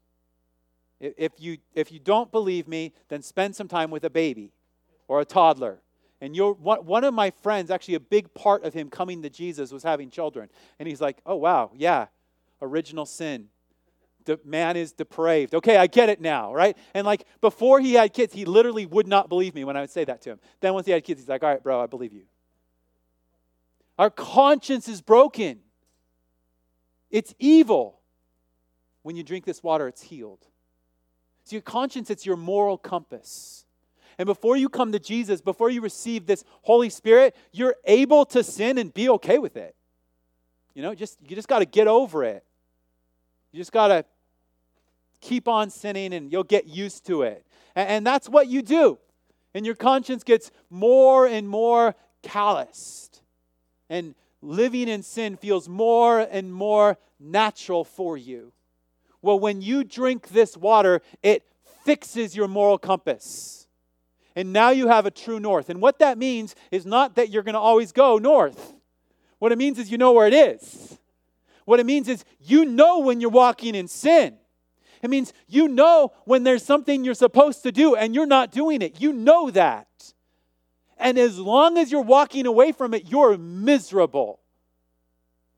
If 1.01 1.33
you, 1.39 1.57
if 1.73 1.91
you 1.91 1.99
don't 1.99 2.31
believe 2.31 2.67
me, 2.67 2.93
then 3.09 3.23
spend 3.23 3.55
some 3.55 3.67
time 3.67 3.89
with 3.89 4.03
a 4.03 4.09
baby 4.09 4.53
or 5.07 5.19
a 5.19 5.25
toddler. 5.25 5.81
And 6.21 6.35
you're, 6.35 6.53
one, 6.53 6.85
one 6.85 7.03
of 7.03 7.15
my 7.15 7.31
friends, 7.31 7.71
actually, 7.71 7.95
a 7.95 7.99
big 7.99 8.31
part 8.35 8.63
of 8.63 8.75
him 8.75 8.91
coming 8.91 9.23
to 9.23 9.29
Jesus 9.29 9.71
was 9.71 9.81
having 9.81 10.11
children. 10.11 10.49
And 10.77 10.87
he's 10.87 11.01
like, 11.01 11.17
oh, 11.25 11.35
wow, 11.35 11.71
yeah, 11.75 12.05
original 12.61 13.07
sin. 13.07 13.47
The 14.25 14.39
man 14.45 14.77
is 14.77 14.91
depraved. 14.91 15.55
Okay, 15.55 15.77
I 15.77 15.87
get 15.87 16.09
it 16.09 16.21
now, 16.21 16.53
right? 16.53 16.77
And 16.93 17.07
like 17.07 17.25
before 17.41 17.79
he 17.79 17.93
had 17.93 18.13
kids, 18.13 18.33
he 18.33 18.45
literally 18.45 18.85
would 18.85 19.07
not 19.07 19.29
believe 19.29 19.55
me 19.55 19.63
when 19.63 19.75
I 19.75 19.81
would 19.81 19.89
say 19.89 20.05
that 20.05 20.21
to 20.21 20.29
him. 20.29 20.39
Then 20.59 20.75
once 20.75 20.85
he 20.85 20.91
had 20.91 21.03
kids, 21.03 21.21
he's 21.21 21.27
like, 21.27 21.41
all 21.41 21.49
right, 21.49 21.63
bro, 21.63 21.81
I 21.81 21.87
believe 21.87 22.13
you. 22.13 22.25
Our 23.97 24.11
conscience 24.11 24.87
is 24.87 25.01
broken. 25.01 25.61
It's 27.09 27.33
evil. 27.39 27.99
When 29.01 29.15
you 29.15 29.23
drink 29.23 29.45
this 29.45 29.63
water, 29.63 29.87
it's 29.87 30.03
healed. 30.03 30.45
So 31.51 31.55
your 31.55 31.63
conscience, 31.63 32.09
it's 32.09 32.25
your 32.25 32.37
moral 32.37 32.77
compass. 32.77 33.65
And 34.17 34.25
before 34.25 34.55
you 34.55 34.69
come 34.69 34.93
to 34.93 34.99
Jesus, 34.99 35.41
before 35.41 35.69
you 35.69 35.81
receive 35.81 36.25
this 36.25 36.45
Holy 36.61 36.89
Spirit, 36.89 37.35
you're 37.51 37.75
able 37.83 38.23
to 38.27 38.41
sin 38.41 38.77
and 38.77 38.93
be 38.93 39.09
okay 39.09 39.37
with 39.37 39.57
it. 39.57 39.75
You 40.73 40.81
know, 40.81 40.95
just 40.95 41.17
you 41.27 41.35
just 41.35 41.49
got 41.49 41.59
to 41.59 41.65
get 41.65 41.89
over 41.89 42.23
it. 42.23 42.45
You 43.51 43.57
just 43.57 43.73
got 43.73 43.89
to 43.89 44.05
keep 45.19 45.49
on 45.49 45.69
sinning 45.69 46.13
and 46.13 46.31
you'll 46.31 46.45
get 46.45 46.67
used 46.67 47.05
to 47.07 47.23
it. 47.23 47.45
And, 47.75 47.89
and 47.89 48.07
that's 48.07 48.29
what 48.29 48.47
you 48.47 48.61
do. 48.61 48.97
And 49.53 49.65
your 49.65 49.75
conscience 49.75 50.23
gets 50.23 50.51
more 50.69 51.27
and 51.27 51.49
more 51.49 51.95
calloused. 52.23 53.21
And 53.89 54.15
living 54.41 54.87
in 54.87 55.03
sin 55.03 55.35
feels 55.35 55.67
more 55.67 56.21
and 56.21 56.53
more 56.53 56.97
natural 57.19 57.83
for 57.83 58.15
you. 58.15 58.53
Well, 59.21 59.39
when 59.39 59.61
you 59.61 59.83
drink 59.83 60.29
this 60.29 60.57
water, 60.57 61.01
it 61.21 61.43
fixes 61.83 62.35
your 62.35 62.47
moral 62.47 62.77
compass. 62.77 63.67
And 64.35 64.53
now 64.53 64.69
you 64.69 64.87
have 64.87 65.05
a 65.05 65.11
true 65.11 65.39
north. 65.39 65.69
And 65.69 65.81
what 65.81 65.99
that 65.99 66.17
means 66.17 66.55
is 66.71 66.85
not 66.85 67.15
that 67.15 67.29
you're 67.29 67.43
going 67.43 67.53
to 67.53 67.59
always 67.59 67.91
go 67.91 68.17
north. 68.17 68.73
What 69.39 69.51
it 69.51 69.57
means 69.57 69.79
is 69.79 69.91
you 69.91 69.97
know 69.97 70.11
where 70.13 70.27
it 70.27 70.33
is. 70.33 70.97
What 71.65 71.79
it 71.79 71.85
means 71.85 72.07
is 72.07 72.23
you 72.39 72.65
know 72.65 72.99
when 72.99 73.21
you're 73.21 73.29
walking 73.29 73.75
in 73.75 73.87
sin. 73.87 74.37
It 75.01 75.09
means 75.09 75.33
you 75.47 75.67
know 75.67 76.13
when 76.25 76.43
there's 76.43 76.63
something 76.63 77.03
you're 77.03 77.13
supposed 77.13 77.63
to 77.63 77.71
do 77.71 77.95
and 77.95 78.13
you're 78.13 78.25
not 78.25 78.51
doing 78.51 78.81
it. 78.81 79.01
You 79.01 79.13
know 79.13 79.49
that. 79.51 79.87
And 80.97 81.17
as 81.17 81.39
long 81.39 81.77
as 81.77 81.91
you're 81.91 82.01
walking 82.01 82.45
away 82.45 82.71
from 82.71 82.93
it, 82.93 83.09
you're 83.09 83.37
miserable. 83.37 84.40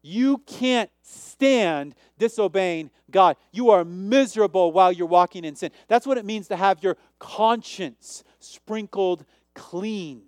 You 0.06 0.40
can't 0.40 0.92
stand 1.02 1.96
disobeying 2.20 2.92
God. 3.10 3.38
You 3.54 3.70
are 3.72 3.86
miserable 3.86 4.74
while 4.74 4.92
you're 4.92 5.08
walking 5.08 5.46
in 5.46 5.56
sin. 5.56 5.72
That's 5.88 6.06
what 6.06 6.18
it 6.18 6.26
means 6.26 6.50
to 6.50 6.58
have 6.58 6.84
your 6.84 6.98
conscience 7.20 8.26
sprinkled 8.40 9.24
clean. 9.56 10.24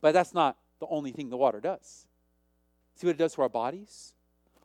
But 0.00 0.12
that's 0.12 0.32
not 0.32 0.56
the 0.80 0.86
only 0.88 1.12
thing 1.12 1.28
the 1.28 1.36
water 1.36 1.60
does. 1.60 2.06
See 2.96 3.06
what 3.06 3.16
it 3.16 3.18
does 3.18 3.34
to 3.34 3.42
our 3.42 3.48
bodies? 3.50 4.14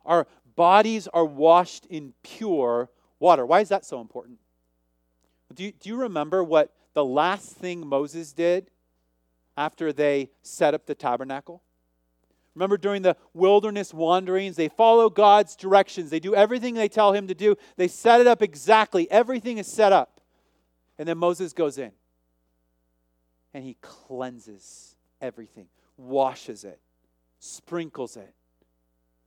Our 0.05 0.25
bodies 0.55 1.09
are 1.09 1.25
washed 1.25 1.85
in 1.87 2.13
pure 2.23 2.89
water. 3.19 3.45
Why 3.45 3.59
is 3.59 3.69
that 3.69 3.85
so 3.85 3.99
important? 3.99 4.39
Do 5.53 5.65
you, 5.65 5.73
do 5.73 5.89
you 5.89 5.97
remember 5.97 6.43
what 6.43 6.73
the 6.93 7.03
last 7.03 7.51
thing 7.51 7.85
Moses 7.85 8.31
did 8.31 8.69
after 9.57 9.91
they 9.91 10.29
set 10.41 10.73
up 10.73 10.85
the 10.85 10.95
tabernacle? 10.95 11.61
Remember 12.55 12.77
during 12.77 13.01
the 13.01 13.17
wilderness 13.33 13.93
wanderings, 13.93 14.55
they 14.55 14.69
follow 14.69 15.09
God's 15.09 15.55
directions. 15.55 16.09
They 16.09 16.19
do 16.19 16.35
everything 16.35 16.75
they 16.75 16.89
tell 16.89 17.13
him 17.13 17.27
to 17.27 17.33
do. 17.33 17.55
They 17.77 17.87
set 17.87 18.21
it 18.21 18.27
up 18.27 18.41
exactly. 18.41 19.09
Everything 19.09 19.57
is 19.57 19.67
set 19.67 19.91
up. 19.91 20.21
And 20.99 21.07
then 21.07 21.17
Moses 21.17 21.53
goes 21.53 21.77
in 21.77 21.91
and 23.53 23.63
he 23.63 23.77
cleanses 23.81 24.95
everything, 25.19 25.67
washes 25.97 26.63
it, 26.63 26.79
sprinkles 27.39 28.17
it, 28.17 28.33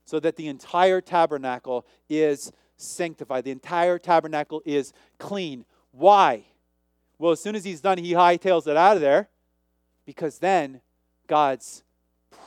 so 0.04 0.20
that 0.20 0.36
the 0.36 0.46
entire 0.46 1.00
tabernacle 1.00 1.84
is 2.08 2.52
sanctified. 2.76 3.44
The 3.44 3.50
entire 3.50 3.98
tabernacle 3.98 4.62
is 4.64 4.92
clean. 5.18 5.64
Why? 5.90 6.44
Well, 7.18 7.32
as 7.32 7.40
soon 7.40 7.56
as 7.56 7.64
he's 7.64 7.80
done, 7.80 7.98
he 7.98 8.12
hightails 8.12 8.66
it 8.68 8.76
out 8.76 8.96
of 8.96 9.00
there 9.00 9.28
because 10.04 10.38
then 10.38 10.80
God's 11.26 11.82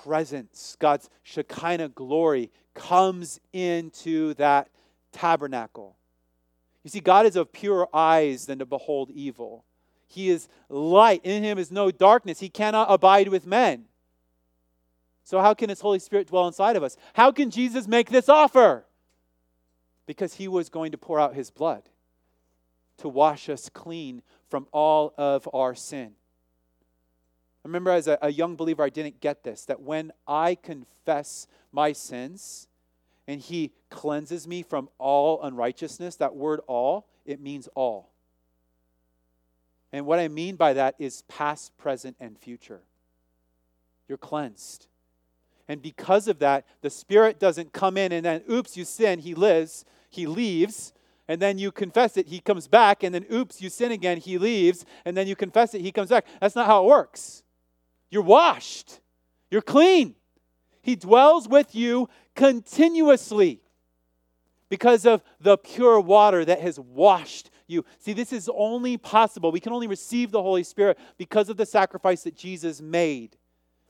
presence, 0.04 0.76
God's 0.80 1.10
Shekinah 1.24 1.90
glory 1.90 2.52
comes 2.74 3.40
into 3.54 4.34
that 4.36 4.70
tabernacle. 5.12 5.98
You 6.84 6.90
see, 6.90 7.00
God 7.00 7.26
is 7.26 7.36
of 7.36 7.52
purer 7.52 7.88
eyes 7.94 8.46
than 8.46 8.60
to 8.60 8.66
behold 8.66 9.12
evil. 9.12 9.66
He 10.08 10.30
is 10.30 10.48
light. 10.70 11.22
In 11.24 11.44
him 11.44 11.58
is 11.58 11.72
no 11.72 11.92
darkness. 11.92 12.40
He 12.40 12.50
cannot 12.50 12.92
abide 12.92 13.28
with 13.28 13.46
men. 13.46 13.86
So, 15.30 15.40
how 15.40 15.54
can 15.54 15.70
His 15.70 15.82
Holy 15.82 16.00
Spirit 16.00 16.28
dwell 16.28 16.48
inside 16.48 16.76
of 16.76 16.82
us? 16.82 16.98
How 17.14 17.32
can 17.32 17.52
Jesus 17.52 17.88
make 17.88 18.10
this 18.10 18.30
offer? 18.30 18.86
Because 20.08 20.34
He 20.34 20.48
was 20.48 20.70
going 20.70 20.92
to 20.92 20.98
pour 20.98 21.20
out 21.20 21.36
His 21.36 21.52
blood 21.52 21.84
to 22.98 23.08
wash 23.08 23.48
us 23.48 23.70
clean 23.70 24.24
from 24.50 24.66
all 24.72 25.14
of 25.20 25.48
our 25.54 25.76
sin. 25.76 26.14
Remember 27.70 27.92
as 27.92 28.08
a, 28.08 28.18
a, 28.24 28.32
young 28.32 28.56
believer, 28.56 28.82
I 28.82 28.90
didn't 28.90 29.22
get 29.22 29.44
this 29.44 29.66
that 29.66 29.80
when 29.80 30.12
I 30.28 30.56
confess 30.56 31.48
my 31.72 31.94
sins 31.94 32.68
and 33.28 33.40
He 33.40 33.72
cleanses 33.92 34.48
me 34.48 34.64
from 34.64 34.90
all 34.98 35.40
unrighteousness, 35.44 36.16
that 36.16 36.36
word 36.36 36.62
all, 36.66 37.06
it 37.28 37.40
means 37.40 37.70
all. 37.76 38.10
And 39.94 40.08
what 40.08 40.18
I 40.18 40.30
mean 40.30 40.56
by 40.56 40.74
that 40.74 40.96
is 40.98 41.22
past, 41.28 41.78
present, 41.78 42.16
and 42.20 42.40
future. 42.40 42.82
You're 44.08 44.18
cleansed. 44.18 44.88
And 45.68 45.80
because 45.80 46.28
of 46.28 46.40
that, 46.40 46.66
the 46.82 46.90
Spirit 46.90 47.40
doesn't 47.40 47.72
come 47.72 47.98
in 47.98 48.12
and 48.12 48.26
then, 48.26 48.42
oops, 48.50 48.76
you 48.78 48.84
sin, 48.84 49.20
He 49.20 49.36
lives, 49.36 49.86
He 50.10 50.26
leaves 50.26 50.92
and 51.28 51.40
then 51.40 51.60
you 51.60 51.72
confess 51.72 52.18
it, 52.18 52.28
he 52.28 52.40
comes 52.40 52.68
back, 52.68 53.04
and 53.04 53.14
then 53.14 53.24
oops, 53.32 53.62
you 53.62 53.70
sin 53.70 53.92
again, 53.92 54.18
he 54.18 54.40
leaves, 54.40 54.84
and 55.06 55.16
then 55.16 55.28
you 55.28 55.36
confess 55.36 55.76
it, 55.76 55.82
he 55.82 55.92
comes 55.92 56.10
back. 56.10 56.26
That's 56.42 56.56
not 56.56 56.66
how 56.66 56.84
it 56.84 56.88
works. 56.88 57.44
You're 58.10 58.24
washed, 58.24 59.00
you're 59.52 59.62
clean. 59.62 60.16
He 60.82 60.96
dwells 60.96 61.48
with 61.48 61.76
you 61.76 62.10
continuously 62.36 63.62
because 64.70 65.06
of 65.06 65.22
the 65.42 65.58
pure 65.58 66.00
water 66.00 66.46
that 66.46 66.62
has 66.62 66.80
washed 66.80 67.50
you. 67.68 67.86
See, 68.00 68.14
this 68.14 68.32
is 68.32 68.50
only 68.56 68.98
possible. 68.98 69.52
We 69.52 69.60
can 69.60 69.74
only 69.74 69.88
receive 69.88 70.32
the 70.32 70.42
Holy 70.42 70.64
Spirit 70.64 70.98
because 71.18 71.50
of 71.50 71.58
the 71.58 71.66
sacrifice 71.66 72.24
that 72.24 72.36
Jesus 72.36 72.82
made, 72.82 73.36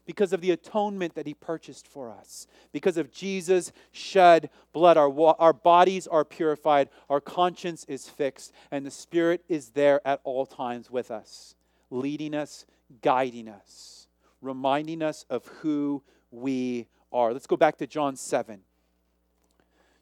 because 0.05 0.33
of 0.33 0.41
the 0.41 0.51
atonement 0.51 1.15
that 1.15 1.27
He 1.27 1.33
purchased 1.33 1.87
for 1.87 2.11
us, 2.11 2.47
because 2.71 2.97
of 2.97 3.11
Jesus' 3.11 3.71
shed 3.91 4.49
blood. 4.73 4.97
Our, 4.97 5.35
our 5.39 5.53
bodies 5.53 6.07
are 6.07 6.25
purified, 6.25 6.89
our 7.09 7.21
conscience 7.21 7.85
is 7.87 8.09
fixed, 8.09 8.51
and 8.71 8.85
the 8.85 8.91
Spirit 8.91 9.43
is 9.47 9.69
there 9.69 10.05
at 10.05 10.21
all 10.23 10.45
times 10.45 10.89
with 10.89 11.11
us, 11.11 11.55
leading 11.91 12.33
us, 12.33 12.65
guiding 13.01 13.47
us 13.47 13.98
reminding 14.41 15.01
us 15.01 15.25
of 15.29 15.45
who 15.61 16.03
we 16.31 16.87
are. 17.11 17.33
Let's 17.33 17.47
go 17.47 17.57
back 17.57 17.77
to 17.77 17.87
John 17.87 18.15
7. 18.15 18.61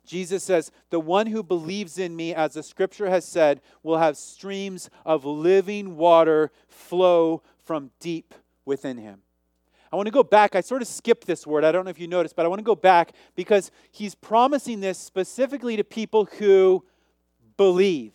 Jesus 0.06 0.43
says, 0.43 0.71
The 0.89 1.00
one 1.00 1.28
who 1.28 1.43
believes 1.43 2.00
in 2.00 2.15
me, 2.15 2.34
as 2.34 2.54
the 2.54 2.63
scripture 2.63 3.10
has 3.10 3.26
said, 3.26 3.62
will 3.84 3.97
have 3.97 4.17
streams 4.17 4.89
of 5.06 5.26
living 5.26 5.97
water 5.97 6.52
flow 6.67 7.43
from 7.65 7.91
deep 8.00 8.34
within 8.65 8.97
him. 8.97 9.21
I 9.91 9.95
want 9.95 10.08
to 10.08 10.12
go 10.12 10.23
back. 10.23 10.56
I 10.56 10.62
sort 10.62 10.82
of 10.82 10.88
skipped 10.88 11.28
this 11.28 11.47
word. 11.47 11.63
I 11.63 11.71
don't 11.71 11.86
know 11.86 11.91
if 11.91 12.00
you 12.00 12.08
noticed, 12.08 12.36
but 12.36 12.45
I 12.45 12.50
want 12.50 12.60
to 12.60 12.63
go 12.63 12.76
back 12.76 13.13
because 13.36 13.71
he's 13.91 14.15
promising 14.15 14.80
this 14.80 14.97
specifically 14.97 15.78
to 15.78 15.84
people 15.84 16.26
who 16.39 16.84
believe. 17.56 18.13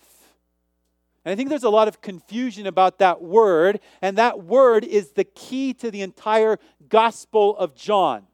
And 1.24 1.32
I 1.32 1.36
think 1.36 1.48
there's 1.48 1.62
a 1.62 1.70
lot 1.70 1.88
of 1.88 2.00
confusion 2.00 2.66
about 2.66 2.98
that 2.98 3.22
word, 3.22 3.80
and 4.00 4.18
that 4.18 4.42
word 4.42 4.84
is 4.84 5.12
the 5.12 5.24
key 5.24 5.72
to 5.74 5.90
the 5.90 6.02
entire 6.02 6.58
Gospel 6.88 7.56
of 7.56 7.74
John. 7.74 8.26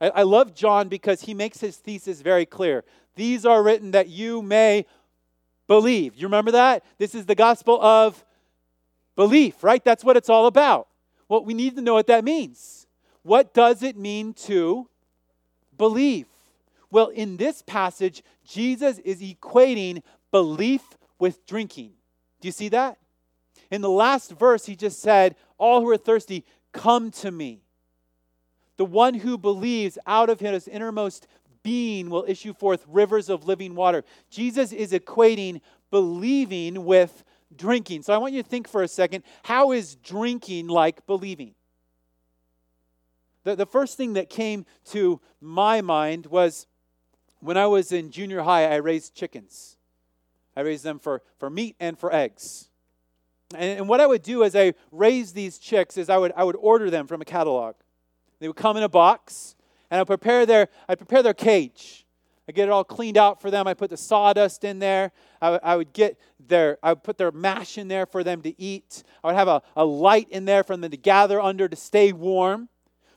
I, 0.00 0.08
I 0.08 0.22
love 0.22 0.54
John 0.54 0.88
because 0.88 1.22
he 1.22 1.34
makes 1.34 1.60
his 1.60 1.76
thesis 1.76 2.22
very 2.22 2.46
clear. 2.46 2.84
These 3.14 3.44
are 3.44 3.62
written 3.62 3.90
that 3.90 4.08
you 4.08 4.40
may 4.40 4.86
believe. 5.66 6.14
You 6.16 6.26
remember 6.26 6.52
that? 6.52 6.82
This 6.98 7.14
is 7.14 7.26
the 7.26 7.34
Gospel 7.34 7.80
of 7.82 8.24
belief, 9.16 9.62
right? 9.62 9.84
That's 9.84 10.02
what 10.02 10.16
it's 10.16 10.30
all 10.30 10.46
about. 10.46 10.88
Well, 11.28 11.44
we 11.44 11.54
need 11.54 11.76
to 11.76 11.82
know 11.82 11.94
what 11.94 12.06
that 12.06 12.24
means. 12.24 12.86
What 13.22 13.54
does 13.54 13.82
it 13.82 13.96
mean 13.96 14.34
to 14.34 14.88
believe? 15.76 16.26
Well, 16.90 17.08
in 17.08 17.36
this 17.36 17.62
passage, 17.62 18.22
Jesus 18.46 18.98
is 18.98 19.20
equating 19.20 20.02
belief 20.30 20.82
with 21.18 21.46
drinking. 21.46 21.92
Do 22.44 22.48
you 22.48 22.52
see 22.52 22.68
that? 22.68 22.98
In 23.70 23.80
the 23.80 23.88
last 23.88 24.32
verse, 24.32 24.66
he 24.66 24.76
just 24.76 25.00
said, 25.00 25.34
All 25.56 25.80
who 25.80 25.88
are 25.88 25.96
thirsty, 25.96 26.44
come 26.74 27.10
to 27.12 27.30
me. 27.30 27.62
The 28.76 28.84
one 28.84 29.14
who 29.14 29.38
believes 29.38 29.96
out 30.06 30.28
of 30.28 30.40
his 30.40 30.68
innermost 30.68 31.26
being 31.62 32.10
will 32.10 32.26
issue 32.28 32.52
forth 32.52 32.84
rivers 32.86 33.30
of 33.30 33.46
living 33.46 33.74
water. 33.74 34.04
Jesus 34.28 34.72
is 34.72 34.92
equating 34.92 35.62
believing 35.90 36.84
with 36.84 37.24
drinking. 37.56 38.02
So 38.02 38.12
I 38.12 38.18
want 38.18 38.34
you 38.34 38.42
to 38.42 38.48
think 38.48 38.68
for 38.68 38.82
a 38.82 38.88
second 38.88 39.24
how 39.44 39.72
is 39.72 39.94
drinking 39.94 40.68
like 40.68 41.06
believing? 41.06 41.54
The, 43.44 43.56
the 43.56 43.64
first 43.64 43.96
thing 43.96 44.12
that 44.12 44.28
came 44.28 44.66
to 44.90 45.18
my 45.40 45.80
mind 45.80 46.26
was 46.26 46.66
when 47.40 47.56
I 47.56 47.68
was 47.68 47.90
in 47.90 48.10
junior 48.10 48.42
high, 48.42 48.70
I 48.70 48.76
raised 48.76 49.14
chickens. 49.14 49.73
I 50.56 50.60
raised 50.60 50.84
them 50.84 50.98
for, 50.98 51.22
for 51.38 51.50
meat 51.50 51.76
and 51.80 51.98
for 51.98 52.14
eggs. 52.14 52.68
And, 53.54 53.80
and 53.80 53.88
what 53.88 54.00
I 54.00 54.06
would 54.06 54.22
do 54.22 54.44
as 54.44 54.54
I 54.56 54.74
raised 54.90 55.34
these 55.34 55.58
chicks 55.58 55.96
is 55.96 56.08
I 56.08 56.18
would, 56.18 56.32
I 56.36 56.44
would 56.44 56.56
order 56.56 56.90
them 56.90 57.06
from 57.06 57.20
a 57.20 57.24
catalog. 57.24 57.76
They 58.40 58.48
would 58.48 58.56
come 58.56 58.76
in 58.76 58.82
a 58.82 58.88
box, 58.88 59.54
and 59.90 60.00
I 60.00 60.04
prepare 60.04 60.46
their, 60.46 60.68
I 60.88 60.94
prepare 60.94 61.22
their 61.22 61.34
cage. 61.34 62.06
I 62.48 62.52
get 62.52 62.68
it 62.68 62.70
all 62.70 62.84
cleaned 62.84 63.16
out 63.16 63.40
for 63.40 63.50
them. 63.50 63.66
I 63.66 63.74
put 63.74 63.88
the 63.90 63.96
sawdust 63.96 64.64
in 64.64 64.78
there. 64.78 65.12
I, 65.40 65.46
w- 65.46 65.60
I 65.62 65.76
would 65.76 65.92
get 65.94 66.20
their, 66.38 66.78
I 66.82 66.92
would 66.92 67.02
put 67.02 67.16
their 67.16 67.32
mash 67.32 67.78
in 67.78 67.88
there 67.88 68.04
for 68.04 68.22
them 68.22 68.42
to 68.42 68.60
eat. 68.60 69.02
I 69.22 69.28
would 69.28 69.36
have 69.36 69.48
a, 69.48 69.62
a 69.76 69.84
light 69.84 70.28
in 70.28 70.44
there 70.44 70.62
for 70.62 70.76
them 70.76 70.90
to 70.90 70.96
gather 70.96 71.40
under 71.40 71.68
to 71.68 71.76
stay 71.76 72.12
warm. 72.12 72.68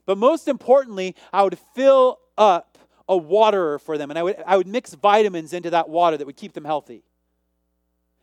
But 0.06 0.18
most 0.18 0.48
importantly, 0.48 1.14
I 1.34 1.44
would 1.44 1.60
fill 1.76 2.20
up 2.38 2.78
a 3.10 3.18
waterer 3.18 3.80
for 3.80 3.98
them, 3.98 4.10
and 4.12 4.20
I 4.20 4.24
would, 4.24 4.42
I 4.46 4.56
would 4.56 4.68
mix 4.68 4.94
vitamins 4.94 5.52
into 5.52 5.70
that 5.72 5.90
water 5.90 6.16
that 6.18 6.26
would 6.26 6.38
keep 6.38 6.54
them 6.54 6.66
healthy. 6.66 7.04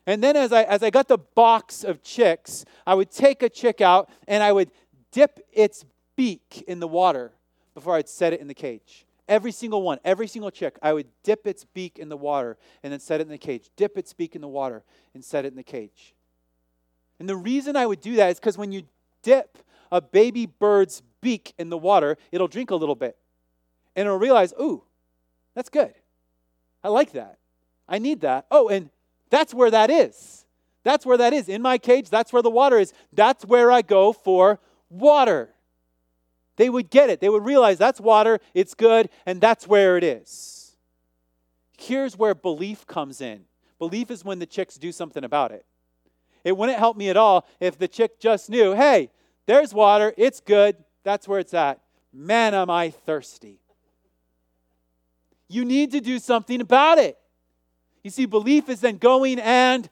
And 0.06 0.22
then 0.22 0.36
as 0.36 0.52
I, 0.52 0.62
as 0.64 0.82
I 0.82 0.90
got 0.90 1.08
the 1.08 1.18
box 1.18 1.82
of 1.82 2.02
chicks, 2.02 2.64
I 2.86 2.94
would 2.94 3.10
take 3.10 3.42
a 3.42 3.48
chick 3.48 3.80
out 3.80 4.10
and 4.28 4.42
I 4.42 4.52
would 4.52 4.70
dip 5.12 5.40
its 5.52 5.84
beak 6.16 6.64
in 6.66 6.80
the 6.80 6.88
water 6.88 7.32
before 7.74 7.96
I'd 7.96 8.08
set 8.08 8.32
it 8.32 8.40
in 8.40 8.48
the 8.48 8.54
cage. 8.54 9.06
Every 9.26 9.52
single 9.52 9.82
one, 9.82 9.98
every 10.04 10.26
single 10.26 10.50
chick, 10.50 10.76
I 10.82 10.92
would 10.92 11.06
dip 11.22 11.46
its 11.46 11.64
beak 11.64 11.98
in 11.98 12.10
the 12.10 12.16
water 12.16 12.58
and 12.82 12.92
then 12.92 13.00
set 13.00 13.20
it 13.20 13.24
in 13.24 13.30
the 13.30 13.38
cage. 13.38 13.70
Dip 13.76 13.96
its 13.96 14.12
beak 14.12 14.34
in 14.34 14.42
the 14.42 14.48
water 14.48 14.82
and 15.14 15.24
set 15.24 15.46
it 15.46 15.48
in 15.48 15.56
the 15.56 15.62
cage. 15.62 16.14
And 17.18 17.28
the 17.28 17.36
reason 17.36 17.74
I 17.76 17.86
would 17.86 18.00
do 18.00 18.16
that 18.16 18.30
is 18.30 18.38
because 18.38 18.58
when 18.58 18.72
you 18.72 18.82
dip 19.22 19.58
a 19.90 20.02
baby 20.02 20.44
bird's 20.46 21.02
beak 21.22 21.54
in 21.56 21.70
the 21.70 21.78
water, 21.78 22.18
it'll 22.32 22.48
drink 22.48 22.70
a 22.70 22.76
little 22.76 22.94
bit. 22.94 23.16
And 23.96 24.06
it'll 24.06 24.18
realize, 24.18 24.52
ooh, 24.60 24.82
that's 25.54 25.70
good. 25.70 25.94
I 26.82 26.88
like 26.88 27.12
that. 27.12 27.38
I 27.88 27.98
need 27.98 28.20
that. 28.20 28.46
Oh, 28.50 28.68
and 28.68 28.90
that's 29.30 29.54
where 29.54 29.70
that 29.70 29.90
is. 29.90 30.44
That's 30.82 31.06
where 31.06 31.16
that 31.16 31.32
is. 31.32 31.48
In 31.48 31.62
my 31.62 31.78
cage, 31.78 32.10
that's 32.10 32.32
where 32.32 32.42
the 32.42 32.50
water 32.50 32.78
is. 32.78 32.92
That's 33.12 33.44
where 33.44 33.70
I 33.70 33.82
go 33.82 34.12
for 34.12 34.60
water. 34.90 35.50
They 36.56 36.68
would 36.68 36.90
get 36.90 37.10
it. 37.10 37.20
They 37.20 37.28
would 37.28 37.44
realize 37.44 37.78
that's 37.78 38.00
water, 38.00 38.38
it's 38.52 38.74
good, 38.74 39.08
and 39.26 39.40
that's 39.40 39.66
where 39.66 39.96
it 39.96 40.04
is. 40.04 40.76
Here's 41.78 42.16
where 42.16 42.34
belief 42.34 42.87
comes 42.87 43.20
in 43.20 43.44
belief 43.78 44.10
is 44.10 44.24
when 44.24 44.38
the 44.38 44.46
chicks 44.46 44.76
do 44.76 44.92
something 44.92 45.24
about 45.24 45.52
it. 45.52 45.66
It 46.42 46.56
wouldn't 46.56 46.78
help 46.78 46.96
me 46.96 47.10
at 47.10 47.18
all 47.18 47.46
if 47.60 47.76
the 47.78 47.88
chick 47.88 48.18
just 48.18 48.48
knew, 48.48 48.74
hey, 48.74 49.10
there's 49.46 49.74
water, 49.74 50.14
it's 50.16 50.40
good, 50.40 50.76
that's 51.02 51.28
where 51.28 51.38
it's 51.38 51.52
at. 51.52 51.80
Man, 52.12 52.54
am 52.54 52.70
I 52.70 52.90
thirsty. 52.90 53.60
You 55.48 55.64
need 55.64 55.90
to 55.92 56.00
do 56.00 56.18
something 56.18 56.60
about 56.60 56.98
it. 56.98 57.18
You 58.04 58.10
see, 58.10 58.26
belief 58.26 58.68
is 58.68 58.80
then 58.80 58.98
going 58.98 59.40
and 59.40 59.88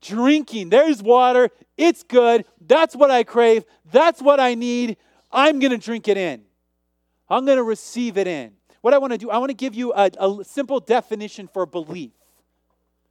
drinking. 0.00 0.70
There's 0.70 1.02
water, 1.02 1.50
it's 1.76 2.02
good, 2.02 2.44
that's 2.60 2.96
what 2.96 3.10
I 3.10 3.22
crave, 3.22 3.64
that's 3.92 4.20
what 4.20 4.40
I 4.40 4.54
need. 4.54 4.96
I'm 5.30 5.60
going 5.60 5.70
to 5.70 5.78
drink 5.78 6.08
it 6.08 6.16
in. 6.16 6.42
I'm 7.28 7.44
going 7.44 7.58
to 7.58 7.62
receive 7.62 8.18
it 8.18 8.26
in. 8.26 8.52
What 8.80 8.94
I 8.94 8.98
want 8.98 9.12
to 9.12 9.18
do, 9.18 9.30
I 9.30 9.38
want 9.38 9.50
to 9.50 9.54
give 9.54 9.74
you 9.74 9.92
a, 9.94 10.10
a 10.18 10.44
simple 10.44 10.80
definition 10.80 11.48
for 11.48 11.66
belief. 11.66 12.12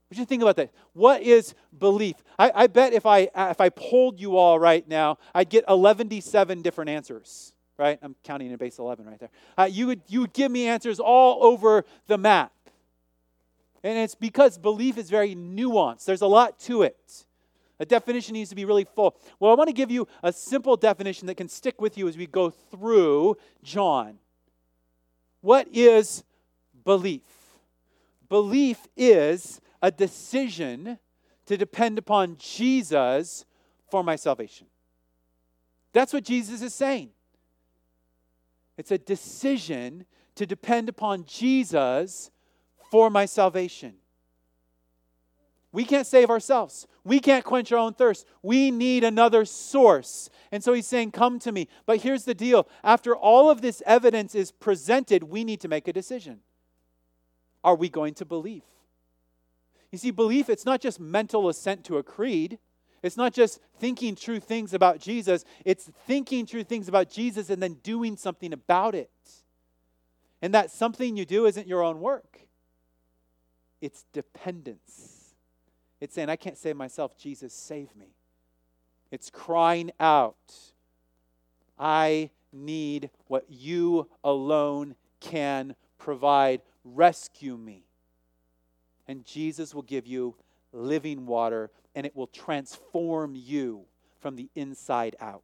What 0.08 0.16
do 0.16 0.22
you 0.22 0.26
think 0.26 0.44
about 0.44 0.56
that? 0.58 0.72
What 0.94 1.22
is 1.24 1.56
belief? 1.78 2.16
I, 2.38 2.52
I, 2.54 2.68
bet 2.68 2.94
if 2.94 3.08
I 3.08 3.30
if 3.36 3.60
I 3.60 3.70
polled 3.70 4.20
you 4.20 4.38
all 4.38 4.60
right 4.60 4.88
now, 4.88 5.18
I'd 5.34 5.50
get 5.50 5.68
117 5.68 6.62
different 6.62 6.90
answers. 6.92 7.54
Right? 7.80 7.98
I'm 8.04 8.16
counting 8.24 8.52
in 8.52 8.58
base 8.58 8.78
11 8.78 9.06
right 9.08 9.20
there. 9.20 9.32
Uh, 9.58 9.64
you 9.64 9.88
would 9.88 10.02
you 10.08 10.22
would 10.22 10.34
give 10.34 10.52
me 10.52 10.68
answers 10.68 11.00
all 11.00 11.44
over 11.44 11.86
the 12.06 12.20
map, 12.20 12.52
and 13.84 13.98
it's 13.98 14.16
because 14.16 14.58
belief 14.58 14.98
is 14.98 15.10
very 15.10 15.36
nuanced. 15.36 16.06
There's 16.06 16.22
a 16.22 16.28
lot 16.28 16.60
to 16.62 16.84
it. 16.84 17.26
A 17.80 17.86
definition 17.86 18.34
needs 18.34 18.50
to 18.50 18.56
be 18.56 18.66
really 18.66 18.86
full. 18.86 19.18
Well, 19.40 19.52
I 19.52 19.56
want 19.56 19.68
to 19.68 19.74
give 19.74 19.92
you 19.92 20.08
a 20.22 20.32
simple 20.32 20.78
definition 20.78 21.28
that 21.28 21.36
can 21.36 21.50
stick 21.50 21.82
with 21.82 21.98
you 21.98 22.08
as 22.08 22.18
we 22.18 22.28
go 22.28 22.50
through 22.50 23.36
John. 23.62 24.20
What 25.42 25.68
is 25.74 26.24
belief? 26.86 27.24
Belief 28.30 28.88
is 28.96 29.60
a 29.82 29.92
decision 29.92 30.98
to 31.46 31.58
depend 31.58 31.98
upon 31.98 32.38
Jesus 32.38 33.44
for 33.92 34.04
my 34.04 34.16
salvation. 34.16 34.68
That's 35.92 36.14
what 36.14 36.24
Jesus 36.24 36.62
is 36.62 36.74
saying. 36.74 37.10
It's 38.78 38.92
a 38.92 38.98
decision 38.98 40.06
to 40.36 40.46
depend 40.46 40.90
upon 40.90 41.26
Jesus 41.26 42.32
for 42.94 43.10
my 43.10 43.26
salvation. 43.26 43.96
We 45.72 45.84
can't 45.84 46.06
save 46.06 46.30
ourselves. 46.30 46.86
We 47.04 47.20
can't 47.20 47.44
quench 47.44 47.72
our 47.72 47.80
own 47.80 47.96
thirst. 47.96 48.28
We 48.44 48.70
need 48.70 49.04
another 49.04 49.46
source. 49.46 50.30
And 50.52 50.64
so 50.64 50.74
he's 50.74 50.86
saying, 50.86 51.10
Come 51.10 51.40
to 51.40 51.52
me. 51.52 51.70
But 51.88 52.02
here's 52.02 52.26
the 52.26 52.36
deal 52.36 52.68
after 52.84 53.16
all 53.16 53.50
of 53.50 53.62
this 53.62 53.82
evidence 53.88 54.36
is 54.36 54.52
presented, 54.52 55.24
we 55.24 55.44
need 55.44 55.60
to 55.62 55.68
make 55.68 55.88
a 55.88 55.92
decision. 55.92 56.42
Are 57.64 57.74
we 57.74 57.90
going 57.90 58.14
to 58.14 58.26
believe? 58.26 58.62
You 59.92 59.98
see, 59.98 60.12
belief, 60.12 60.48
it's 60.48 60.64
not 60.64 60.80
just 60.80 61.00
mental 61.00 61.50
assent 61.50 61.84
to 61.86 61.98
a 61.98 62.04
creed. 62.04 62.60
It's 63.02 63.18
not 63.18 63.34
just 63.34 63.60
thinking 63.80 64.14
true 64.16 64.40
things 64.40 64.72
about 64.72 65.00
Jesus, 65.00 65.46
it's 65.66 65.90
thinking 66.06 66.46
true 66.46 66.64
things 66.64 66.88
about 66.88 67.10
Jesus 67.10 67.50
and 67.50 67.60
then 67.60 67.78
doing 67.82 68.18
something 68.18 68.54
about 68.54 68.94
it. 68.94 69.10
And 70.44 70.54
that 70.54 70.70
something 70.70 71.18
you 71.18 71.26
do 71.26 71.48
isn't 71.48 71.68
your 71.68 71.82
own 71.82 72.00
work, 72.00 72.44
it's 73.84 74.06
dependence. 74.14 75.36
It's 76.00 76.16
saying, 76.16 76.30
I 76.30 76.38
can't 76.38 76.58
save 76.58 76.78
myself. 76.78 77.18
Jesus, 77.18 77.54
save 77.54 77.94
me. 77.98 78.16
It's 79.12 79.30
crying 79.30 79.92
out, 80.00 80.54
I 81.78 82.30
need 82.54 83.10
what 83.28 83.46
you 83.50 84.08
alone 84.24 84.96
can 85.20 85.76
provide. 85.98 86.62
Rescue 86.86 87.58
me. 87.58 87.84
And 89.06 89.26
Jesus 89.26 89.76
will 89.76 89.82
give 89.82 90.08
you 90.08 90.36
living 90.72 91.26
water, 91.26 91.70
and 91.94 92.06
it 92.06 92.16
will 92.16 92.28
transform 92.28 93.36
you 93.36 93.82
from 94.22 94.38
the 94.38 94.50
inside 94.56 95.18
out. 95.20 95.44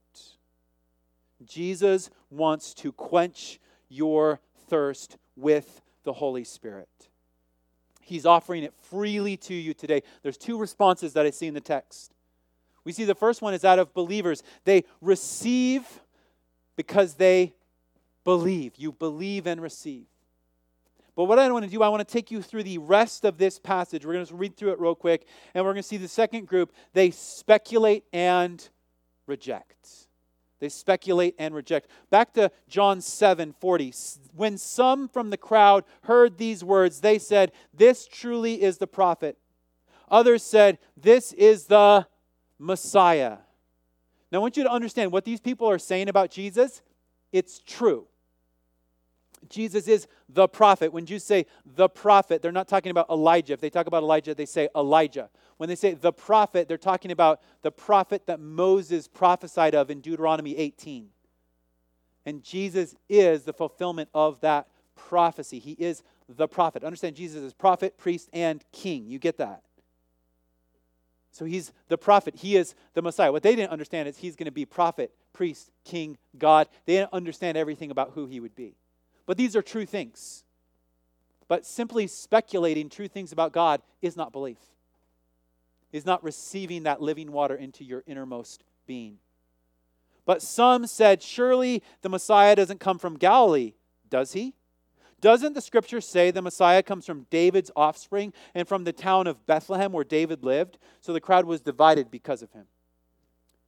Jesus 1.43 2.09
wants 2.29 2.73
to 2.75 2.93
quench 2.93 3.59
your 3.89 4.39
thirst 4.69 5.17
with 5.35 5.81
the 6.05 6.13
Holy 6.13 6.45
Spirit. 6.45 7.08
He's 8.09 8.25
offering 8.25 8.63
it 8.63 8.73
freely 8.89 9.37
to 9.37 9.53
you 9.53 9.73
today. 9.73 10.03
There's 10.23 10.37
two 10.37 10.57
responses 10.57 11.13
that 11.13 11.25
I 11.25 11.29
see 11.29 11.47
in 11.47 11.53
the 11.53 11.61
text. 11.61 12.13
We 12.83 12.91
see 12.91 13.05
the 13.05 13.15
first 13.15 13.41
one 13.41 13.53
is 13.53 13.61
that 13.61 13.79
of 13.79 13.93
believers. 13.93 14.43
They 14.65 14.83
receive 14.99 15.83
because 16.75 17.13
they 17.15 17.53
believe. 18.23 18.73
You 18.77 18.91
believe 18.91 19.47
and 19.47 19.61
receive. 19.61 20.05
But 21.15 21.25
what 21.25 21.37
I 21.37 21.51
want 21.51 21.65
to 21.65 21.71
do, 21.71 21.83
I 21.83 21.89
want 21.89 22.07
to 22.07 22.11
take 22.11 22.31
you 22.31 22.41
through 22.41 22.63
the 22.63 22.77
rest 22.77 23.25
of 23.25 23.37
this 23.37 23.59
passage. 23.59 24.05
We're 24.05 24.13
going 24.13 24.25
to 24.25 24.35
read 24.35 24.55
through 24.55 24.71
it 24.71 24.79
real 24.79 24.95
quick, 24.95 25.27
and 25.53 25.65
we're 25.65 25.73
going 25.73 25.83
to 25.83 25.87
see 25.87 25.97
the 25.97 26.07
second 26.07 26.47
group. 26.47 26.71
They 26.93 27.11
speculate 27.11 28.05
and 28.13 28.67
reject. 29.27 30.08
They 30.59 30.69
speculate 30.69 31.35
and 31.39 31.55
reject. 31.55 31.89
Back 32.09 32.33
to 32.33 32.51
John 32.67 33.01
7 33.01 33.53
40. 33.59 33.93
When 34.35 34.57
some 34.57 35.07
from 35.07 35.29
the 35.29 35.37
crowd 35.37 35.85
heard 36.03 36.37
these 36.37 36.63
words, 36.63 36.99
they 36.99 37.17
said, 37.17 37.51
This 37.73 38.07
truly 38.07 38.61
is 38.61 38.77
the 38.77 38.87
prophet. 38.87 39.37
Others 40.09 40.43
said, 40.43 40.79
This 40.97 41.31
is 41.33 41.65
the 41.65 42.07
Messiah. 42.57 43.37
Now, 44.31 44.39
I 44.39 44.41
want 44.41 44.57
you 44.57 44.63
to 44.63 44.71
understand 44.71 45.11
what 45.11 45.25
these 45.25 45.39
people 45.39 45.67
are 45.67 45.79
saying 45.79 46.09
about 46.09 46.29
Jesus. 46.29 46.81
It's 47.31 47.59
true. 47.59 48.08
Jesus 49.47 49.87
is 49.87 50.07
the 50.27 50.47
prophet. 50.47 50.91
When 50.91 51.05
Jews 51.05 51.23
say 51.23 51.45
the 51.65 51.87
prophet, 51.87 52.41
they're 52.41 52.51
not 52.51 52.67
talking 52.67 52.91
about 52.91 53.09
Elijah. 53.09 53.53
If 53.53 53.61
they 53.61 53.69
talk 53.69 53.87
about 53.87 54.03
Elijah, 54.03 54.35
they 54.35 54.45
say 54.45 54.67
Elijah. 54.75 55.29
When 55.57 55.69
they 55.69 55.75
say 55.75 55.93
the 55.93 56.11
prophet, 56.11 56.67
they're 56.67 56.77
talking 56.77 57.11
about 57.11 57.41
the 57.61 57.71
prophet 57.71 58.25
that 58.27 58.39
Moses 58.39 59.07
prophesied 59.07 59.75
of 59.75 59.89
in 59.89 60.01
Deuteronomy 60.01 60.57
18. 60.57 61.09
And 62.25 62.43
Jesus 62.43 62.95
is 63.07 63.43
the 63.43 63.53
fulfillment 63.53 64.09
of 64.13 64.41
that 64.41 64.67
prophecy. 64.95 65.59
He 65.59 65.71
is 65.71 66.03
the 66.27 66.47
prophet. 66.47 66.83
Understand, 66.83 67.15
Jesus 67.15 67.41
is 67.41 67.53
prophet, 67.53 67.97
priest, 67.97 68.29
and 68.33 68.63
king. 68.71 69.07
You 69.07 69.19
get 69.19 69.37
that? 69.37 69.63
So 71.31 71.45
he's 71.45 71.71
the 71.87 71.97
prophet. 71.97 72.35
He 72.35 72.55
is 72.57 72.75
the 72.93 73.01
Messiah. 73.01 73.31
What 73.31 73.43
they 73.43 73.55
didn't 73.55 73.71
understand 73.71 74.07
is 74.07 74.17
he's 74.17 74.35
going 74.35 74.45
to 74.45 74.51
be 74.51 74.65
prophet, 74.65 75.13
priest, 75.33 75.71
king, 75.85 76.17
God. 76.37 76.67
They 76.85 76.95
didn't 76.95 77.13
understand 77.13 77.57
everything 77.57 77.91
about 77.91 78.11
who 78.13 78.25
he 78.25 78.39
would 78.39 78.55
be. 78.55 78.75
But 79.29 79.37
these 79.37 79.55
are 79.55 79.61
true 79.61 79.85
things. 79.85 80.43
But 81.47 81.63
simply 81.63 82.07
speculating 82.07 82.89
true 82.89 83.07
things 83.07 83.31
about 83.31 83.53
God 83.53 83.79
is 84.01 84.17
not 84.17 84.31
belief, 84.31 84.57
is 85.91 86.03
not 86.03 86.23
receiving 86.23 86.81
that 86.83 86.99
living 86.99 87.31
water 87.31 87.53
into 87.53 87.83
your 87.83 88.03
innermost 88.07 88.63
being. 88.87 89.19
But 90.25 90.41
some 90.41 90.87
said, 90.87 91.21
Surely 91.21 91.83
the 92.01 92.09
Messiah 92.09 92.55
doesn't 92.55 92.79
come 92.79 92.97
from 92.97 93.17
Galilee, 93.17 93.73
does 94.09 94.33
he? 94.33 94.55
Doesn't 95.21 95.53
the 95.53 95.61
scripture 95.61 96.01
say 96.01 96.31
the 96.31 96.41
Messiah 96.41 96.81
comes 96.81 97.05
from 97.05 97.27
David's 97.29 97.69
offspring 97.75 98.33
and 98.55 98.67
from 98.67 98.83
the 98.83 98.93
town 98.93 99.27
of 99.27 99.45
Bethlehem 99.45 99.91
where 99.91 100.03
David 100.03 100.43
lived? 100.43 100.79
So 101.01 101.13
the 101.13 101.21
crowd 101.21 101.45
was 101.45 101.61
divided 101.61 102.09
because 102.09 102.41
of 102.41 102.51
him. 102.53 102.65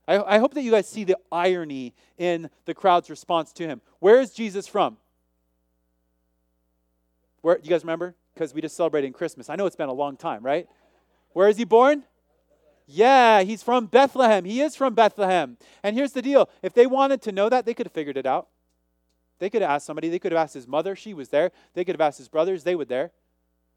I, 0.07 0.37
I 0.37 0.39
hope 0.39 0.55
that 0.55 0.63
you 0.63 0.71
guys 0.71 0.89
see 0.89 1.03
the 1.03 1.19
irony 1.31 1.93
in 2.17 2.49
the 2.65 2.73
crowd's 2.73 3.11
response 3.11 3.53
to 3.53 3.67
him. 3.67 3.79
Where 3.99 4.19
is 4.19 4.31
Jesus 4.31 4.65
from? 4.65 4.97
Where 7.41 7.59
you 7.61 7.69
guys 7.69 7.83
remember? 7.83 8.15
Because 8.33 8.53
we 8.53 8.61
just 8.61 8.75
celebrated 8.75 9.13
Christmas. 9.13 9.49
I 9.49 9.55
know 9.55 9.65
it's 9.65 9.75
been 9.75 9.89
a 9.89 9.93
long 9.93 10.17
time, 10.17 10.43
right? 10.43 10.67
Where 11.33 11.47
is 11.47 11.57
he 11.57 11.63
born? 11.63 12.03
Yeah, 12.87 13.41
he's 13.43 13.63
from 13.63 13.85
Bethlehem. 13.85 14.43
He 14.43 14.61
is 14.61 14.75
from 14.75 14.93
Bethlehem. 14.93 15.57
And 15.83 15.95
here's 15.95 16.11
the 16.11 16.21
deal 16.21 16.49
if 16.61 16.73
they 16.73 16.87
wanted 16.87 17.21
to 17.23 17.31
know 17.31 17.49
that, 17.49 17.65
they 17.65 17.73
could 17.73 17.85
have 17.85 17.93
figured 17.93 18.17
it 18.17 18.25
out. 18.25 18.47
They 19.39 19.49
could 19.49 19.61
have 19.61 19.71
asked 19.71 19.85
somebody. 19.85 20.09
They 20.09 20.19
could 20.19 20.31
have 20.31 20.41
asked 20.41 20.53
his 20.53 20.67
mother. 20.67 20.95
She 20.95 21.13
was 21.13 21.29
there. 21.29 21.51
They 21.73 21.83
could 21.83 21.95
have 21.95 22.01
asked 22.01 22.19
his 22.19 22.27
brothers. 22.27 22.63
They 22.63 22.75
were 22.75 22.85
there. 22.85 23.11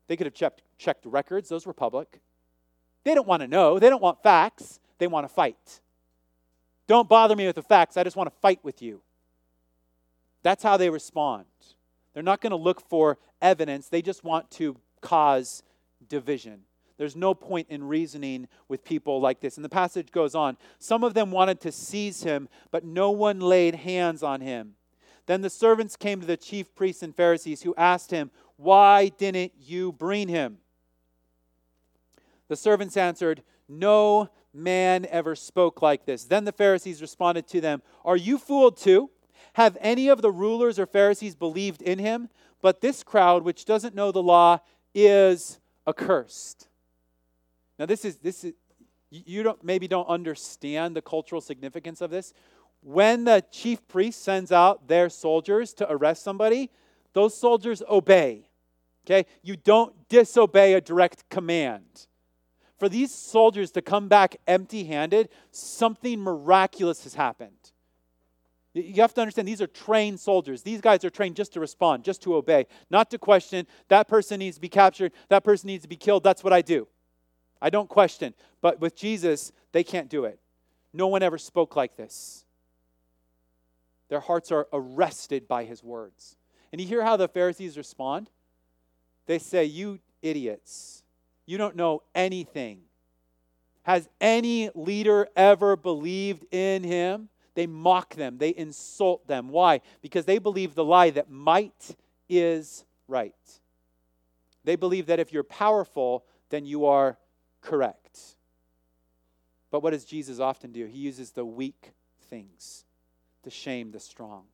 They 0.08 0.16
could 0.16 0.26
have 0.26 0.34
checked, 0.34 0.62
checked 0.76 1.06
records. 1.06 1.48
Those 1.48 1.64
were 1.64 1.72
public. 1.72 2.20
They 3.04 3.14
don't 3.14 3.26
want 3.26 3.40
to 3.42 3.48
know. 3.48 3.78
They 3.78 3.88
don't 3.88 4.02
want 4.02 4.22
facts. 4.22 4.80
They 4.98 5.06
want 5.06 5.26
to 5.26 5.32
fight. 5.32 5.80
Don't 6.86 7.08
bother 7.08 7.34
me 7.34 7.46
with 7.46 7.56
the 7.56 7.62
facts. 7.62 7.96
I 7.96 8.04
just 8.04 8.16
want 8.16 8.30
to 8.30 8.38
fight 8.40 8.60
with 8.62 8.82
you. 8.82 9.00
That's 10.42 10.62
how 10.62 10.76
they 10.76 10.90
respond. 10.90 11.46
They're 12.14 12.22
not 12.22 12.40
going 12.40 12.52
to 12.52 12.56
look 12.56 12.80
for 12.80 13.18
evidence, 13.42 13.88
they 13.88 14.00
just 14.00 14.24
want 14.24 14.50
to 14.52 14.76
cause 15.00 15.62
division. 16.08 16.60
There's 16.96 17.16
no 17.16 17.34
point 17.34 17.66
in 17.70 17.82
reasoning 17.82 18.46
with 18.68 18.84
people 18.84 19.20
like 19.20 19.40
this. 19.40 19.56
And 19.56 19.64
the 19.64 19.68
passage 19.68 20.12
goes 20.12 20.34
on. 20.34 20.56
Some 20.78 21.02
of 21.02 21.12
them 21.12 21.32
wanted 21.32 21.60
to 21.62 21.72
seize 21.72 22.22
him, 22.22 22.48
but 22.70 22.84
no 22.84 23.10
one 23.10 23.40
laid 23.40 23.74
hands 23.74 24.22
on 24.22 24.40
him. 24.40 24.74
Then 25.26 25.40
the 25.40 25.50
servants 25.50 25.96
came 25.96 26.20
to 26.20 26.26
the 26.26 26.36
chief 26.36 26.74
priests 26.74 27.02
and 27.02 27.14
Pharisees, 27.14 27.62
who 27.62 27.74
asked 27.76 28.10
him, 28.10 28.30
Why 28.56 29.08
didn't 29.08 29.52
you 29.58 29.90
bring 29.90 30.28
him? 30.28 30.58
The 32.48 32.56
servants 32.56 32.96
answered, 32.96 33.42
No 33.68 34.28
man 34.52 35.06
ever 35.10 35.34
spoke 35.34 35.82
like 35.82 36.04
this. 36.04 36.24
Then 36.24 36.44
the 36.44 36.52
Pharisees 36.52 37.00
responded 37.00 37.48
to 37.48 37.60
them, 37.60 37.82
Are 38.04 38.16
you 38.16 38.38
fooled 38.38 38.76
too? 38.76 39.10
Have 39.54 39.76
any 39.80 40.08
of 40.08 40.20
the 40.20 40.32
rulers 40.32 40.78
or 40.78 40.86
Pharisees 40.86 41.34
believed 41.34 41.80
in 41.80 41.98
him? 41.98 42.28
But 42.60 42.80
this 42.80 43.02
crowd, 43.02 43.44
which 43.44 43.64
doesn't 43.64 43.94
know 43.94 44.10
the 44.10 44.22
law, 44.22 44.58
is 44.94 45.58
accursed. 45.86 46.68
Now, 47.78 47.86
this 47.86 48.04
is, 48.04 48.16
this 48.16 48.44
is, 48.44 48.54
you 49.10 49.42
don't, 49.42 49.62
maybe 49.62 49.86
don't 49.86 50.08
understand 50.08 50.96
the 50.96 51.02
cultural 51.02 51.40
significance 51.40 52.00
of 52.00 52.10
this. 52.10 52.32
When 52.80 53.24
the 53.24 53.44
chief 53.50 53.86
priest 53.86 54.22
sends 54.22 54.50
out 54.50 54.88
their 54.88 55.08
soldiers 55.08 55.72
to 55.74 55.90
arrest 55.90 56.22
somebody, 56.22 56.70
those 57.12 57.36
soldiers 57.36 57.82
obey. 57.88 58.48
Okay? 59.06 59.26
You 59.42 59.56
don't 59.56 60.08
disobey 60.08 60.74
a 60.74 60.80
direct 60.80 61.28
command. 61.28 62.06
For 62.78 62.88
these 62.88 63.14
soldiers 63.14 63.70
to 63.72 63.82
come 63.82 64.08
back 64.08 64.36
empty 64.48 64.84
handed, 64.84 65.28
something 65.52 66.20
miraculous 66.20 67.04
has 67.04 67.14
happened. 67.14 67.72
You 68.74 69.02
have 69.02 69.14
to 69.14 69.20
understand 69.20 69.46
these 69.46 69.62
are 69.62 69.68
trained 69.68 70.18
soldiers. 70.18 70.62
These 70.62 70.80
guys 70.80 71.04
are 71.04 71.10
trained 71.10 71.36
just 71.36 71.52
to 71.52 71.60
respond, 71.60 72.02
just 72.02 72.22
to 72.22 72.34
obey, 72.34 72.66
not 72.90 73.08
to 73.12 73.18
question. 73.18 73.68
That 73.88 74.08
person 74.08 74.40
needs 74.40 74.56
to 74.56 74.60
be 74.60 74.68
captured. 74.68 75.12
That 75.28 75.44
person 75.44 75.68
needs 75.68 75.82
to 75.82 75.88
be 75.88 75.96
killed. 75.96 76.24
That's 76.24 76.42
what 76.42 76.52
I 76.52 76.60
do. 76.60 76.88
I 77.62 77.70
don't 77.70 77.88
question. 77.88 78.34
But 78.60 78.80
with 78.80 78.96
Jesus, 78.96 79.52
they 79.70 79.84
can't 79.84 80.10
do 80.10 80.24
it. 80.24 80.40
No 80.92 81.06
one 81.06 81.22
ever 81.22 81.38
spoke 81.38 81.76
like 81.76 81.96
this. 81.96 82.44
Their 84.08 84.20
hearts 84.20 84.50
are 84.50 84.66
arrested 84.72 85.46
by 85.46 85.64
his 85.64 85.82
words. 85.82 86.36
And 86.72 86.80
you 86.80 86.86
hear 86.86 87.04
how 87.04 87.16
the 87.16 87.28
Pharisees 87.28 87.78
respond? 87.78 88.28
They 89.26 89.38
say, 89.38 89.64
You 89.64 90.00
idiots, 90.20 91.04
you 91.46 91.58
don't 91.58 91.76
know 91.76 92.02
anything. 92.14 92.80
Has 93.84 94.08
any 94.20 94.70
leader 94.74 95.28
ever 95.36 95.76
believed 95.76 96.46
in 96.52 96.82
him? 96.82 97.28
They 97.54 97.66
mock 97.66 98.14
them, 98.14 98.38
they 98.38 98.50
insult 98.50 99.26
them. 99.26 99.48
Why? 99.48 99.80
Because 100.02 100.24
they 100.24 100.38
believe 100.38 100.74
the 100.74 100.84
lie 100.84 101.10
that 101.10 101.30
might 101.30 101.96
is 102.28 102.84
right. 103.06 103.34
They 104.64 104.76
believe 104.76 105.06
that 105.06 105.20
if 105.20 105.32
you're 105.32 105.44
powerful, 105.44 106.24
then 106.50 106.64
you 106.64 106.86
are 106.86 107.18
correct. 107.60 108.36
But 109.70 109.82
what 109.82 109.90
does 109.90 110.04
Jesus 110.04 110.40
often 110.40 110.72
do? 110.72 110.86
He 110.86 110.98
uses 110.98 111.32
the 111.32 111.44
weak 111.44 111.92
things 112.30 112.84
to 113.42 113.50
shame 113.50 113.90
the 113.90 114.00
strong, 114.00 114.44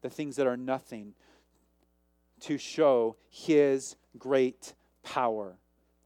the 0.00 0.10
things 0.10 0.36
that 0.36 0.46
are 0.46 0.56
nothing 0.56 1.14
to 2.40 2.58
show 2.58 3.16
his 3.30 3.96
great 4.18 4.74
power. 5.02 5.56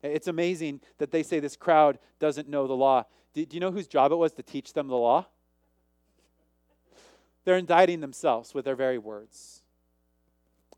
It's 0.02 0.28
amazing 0.28 0.80
that 0.98 1.10
they 1.10 1.22
say 1.22 1.40
this 1.40 1.56
crowd 1.56 1.98
doesn't 2.18 2.48
know 2.48 2.66
the 2.66 2.76
law. 2.76 3.04
Do, 3.32 3.46
you 3.50 3.60
know 3.60 3.70
whose 3.70 3.86
job 3.86 4.12
it 4.12 4.16
was 4.16 4.32
to 4.34 4.42
teach 4.42 4.72
them 4.72 4.88
the 4.88 4.96
law? 4.96 5.26
They're 7.46 7.56
indicting 7.56 8.00
themselves 8.00 8.52
with 8.52 8.64
their 8.64 8.74
very 8.74 8.98
words. 8.98 9.62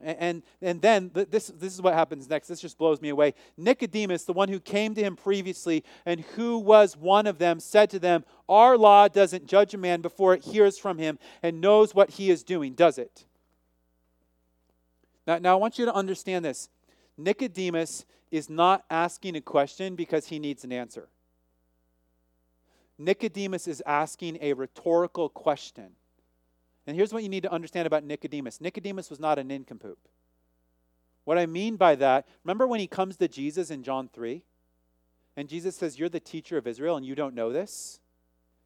And, 0.01 0.43
and 0.63 0.81
then 0.83 1.11
this, 1.13 1.49
this 1.49 1.75
is 1.75 1.83
what 1.83 1.95
happens 1.95 2.29
next. 2.29 2.47
This 2.47 2.61
just 2.61 2.77
blows 2.77 3.01
me 3.01 3.09
away. 3.09 3.35
Nicodemus, 3.57 4.25
the 4.25 4.35
one 4.35 4.51
who 4.51 4.61
came 4.61 4.95
to 4.95 5.03
him 5.03 5.17
previously 5.17 5.83
and 6.05 6.21
who 6.21 6.59
was 6.59 6.95
one 6.95 7.27
of 7.27 7.39
them, 7.39 7.59
said 7.59 7.89
to 7.91 7.99
them, 7.99 8.25
Our 8.51 8.77
law 8.77 9.09
doesn't 9.09 9.47
judge 9.47 9.73
a 9.73 9.79
man 9.79 10.03
before 10.03 10.35
it 10.35 10.45
hears 10.45 10.79
from 10.79 10.99
him 10.99 11.19
and 11.43 11.61
knows 11.61 11.95
what 11.95 12.11
he 12.11 12.31
is 12.31 12.45
doing, 12.45 12.75
does 12.75 12.99
it? 12.99 13.25
Now, 15.27 15.39
now 15.39 15.53
I 15.55 15.57
want 15.57 15.79
you 15.79 15.87
to 15.87 15.95
understand 15.95 16.45
this. 16.45 16.69
Nicodemus 17.17 18.05
is 18.31 18.51
not 18.51 18.85
asking 18.91 19.37
a 19.37 19.41
question 19.41 19.97
because 19.97 20.29
he 20.29 20.39
needs 20.39 20.65
an 20.65 20.73
answer. 20.73 21.09
Nicodemus 22.99 23.67
is 23.67 23.83
asking 23.87 24.39
a 24.43 24.53
rhetorical 24.53 25.31
question. 25.31 25.93
And 26.89 26.97
here's 26.97 27.13
what 27.13 27.23
you 27.23 27.29
need 27.29 27.43
to 27.43 27.53
understand 27.53 27.87
about 27.87 28.03
Nicodemus 28.03 28.63
Nicodemus 28.63 29.11
was 29.11 29.21
not 29.21 29.39
a 29.39 29.45
nincompoop. 29.45 29.99
What 31.25 31.37
I 31.37 31.45
mean 31.45 31.77
by 31.77 31.95
that, 31.97 32.27
remember 32.43 32.67
when 32.67 32.81
he 32.81 32.87
comes 32.87 33.19
to 33.19 33.29
Jesus 33.29 33.71
in 33.71 33.83
John 33.83 34.09
3? 34.09 34.43
And 35.37 35.51
Jesus 35.51 35.77
says, 35.77 35.99
You're 35.99 36.09
the 36.09 36.19
teacher 36.19 36.57
of 36.57 36.67
Israel 36.67 36.97
and 36.97 37.05
you 37.05 37.15
don't 37.15 37.35
know 37.35 37.53
this? 37.53 38.01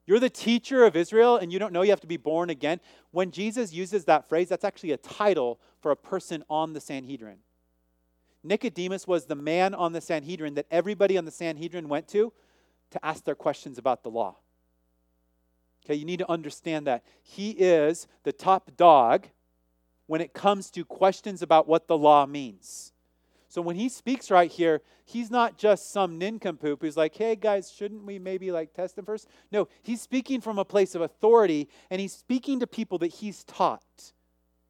You're 0.07 0.21
the 0.21 0.31
teacher 0.31 0.85
of 0.85 0.95
Israel 0.95 1.37
and 1.37 1.53
you 1.53 1.59
don't 1.59 1.73
know 1.73 1.83
you 1.83 1.91
have 1.91 2.01
to 2.01 2.07
be 2.07 2.17
born 2.17 2.49
again. 2.49 2.79
When 3.11 3.33
Jesus 3.33 3.73
uses 3.73 4.05
that 4.05 4.29
phrase, 4.29 4.49
that's 4.49 4.65
actually 4.65 4.93
a 4.93 4.99
title 4.99 5.59
for 5.81 5.91
a 5.91 5.97
person 5.97 6.45
on 6.49 6.75
the 6.75 6.81
Sanhedrin. 6.81 7.39
Nicodemus 8.45 9.05
was 9.05 9.27
the 9.27 9.35
man 9.35 9.75
on 9.75 9.93
the 9.93 10.01
Sanhedrin 10.01 10.55
that 10.55 10.67
everybody 10.71 11.19
on 11.19 11.25
the 11.25 11.33
Sanhedrin 11.33 11.89
went 11.89 12.07
to 12.09 12.33
to 12.93 13.05
ask 13.05 13.25
their 13.25 13.35
questions 13.35 13.79
about 13.79 14.05
the 14.05 14.11
law. 14.11 14.37
Okay, 15.85 15.95
you 15.95 16.05
need 16.05 16.19
to 16.19 16.31
understand 16.31 16.87
that. 16.87 17.05
He 17.23 17.51
is 17.51 18.07
the 18.23 18.33
top 18.33 18.71
dog 18.77 19.29
when 20.07 20.21
it 20.21 20.33
comes 20.33 20.71
to 20.71 20.85
questions 20.85 21.43
about 21.43 21.67
what 21.67 21.89
the 21.89 21.99
law 21.99 22.27
means. 22.27 22.93
So 23.49 23.61
when 23.61 23.77
he 23.77 23.89
speaks 23.89 24.31
right 24.31 24.51
here, 24.51 24.81
he's 25.05 25.31
not 25.31 25.59
just 25.59 25.93
some 25.93 26.19
nincompoop 26.19 26.81
who's 26.81 26.97
like, 26.97 27.15
hey 27.15 27.37
guys, 27.37 27.71
shouldn't 27.71 28.05
we 28.05 28.19
maybe 28.19 28.51
like 28.51 28.73
test 28.73 28.97
them 28.97 29.05
first? 29.05 29.29
No, 29.51 29.69
he's 29.83 30.01
speaking 30.01 30.41
from 30.41 30.59
a 30.59 30.65
place 30.65 30.95
of 30.95 31.03
authority 31.03 31.69
and 31.91 32.01
he's 32.01 32.15
speaking 32.15 32.61
to 32.61 32.67
people 32.67 32.97
that 32.99 33.09
he's 33.09 33.45
taught. 33.45 34.13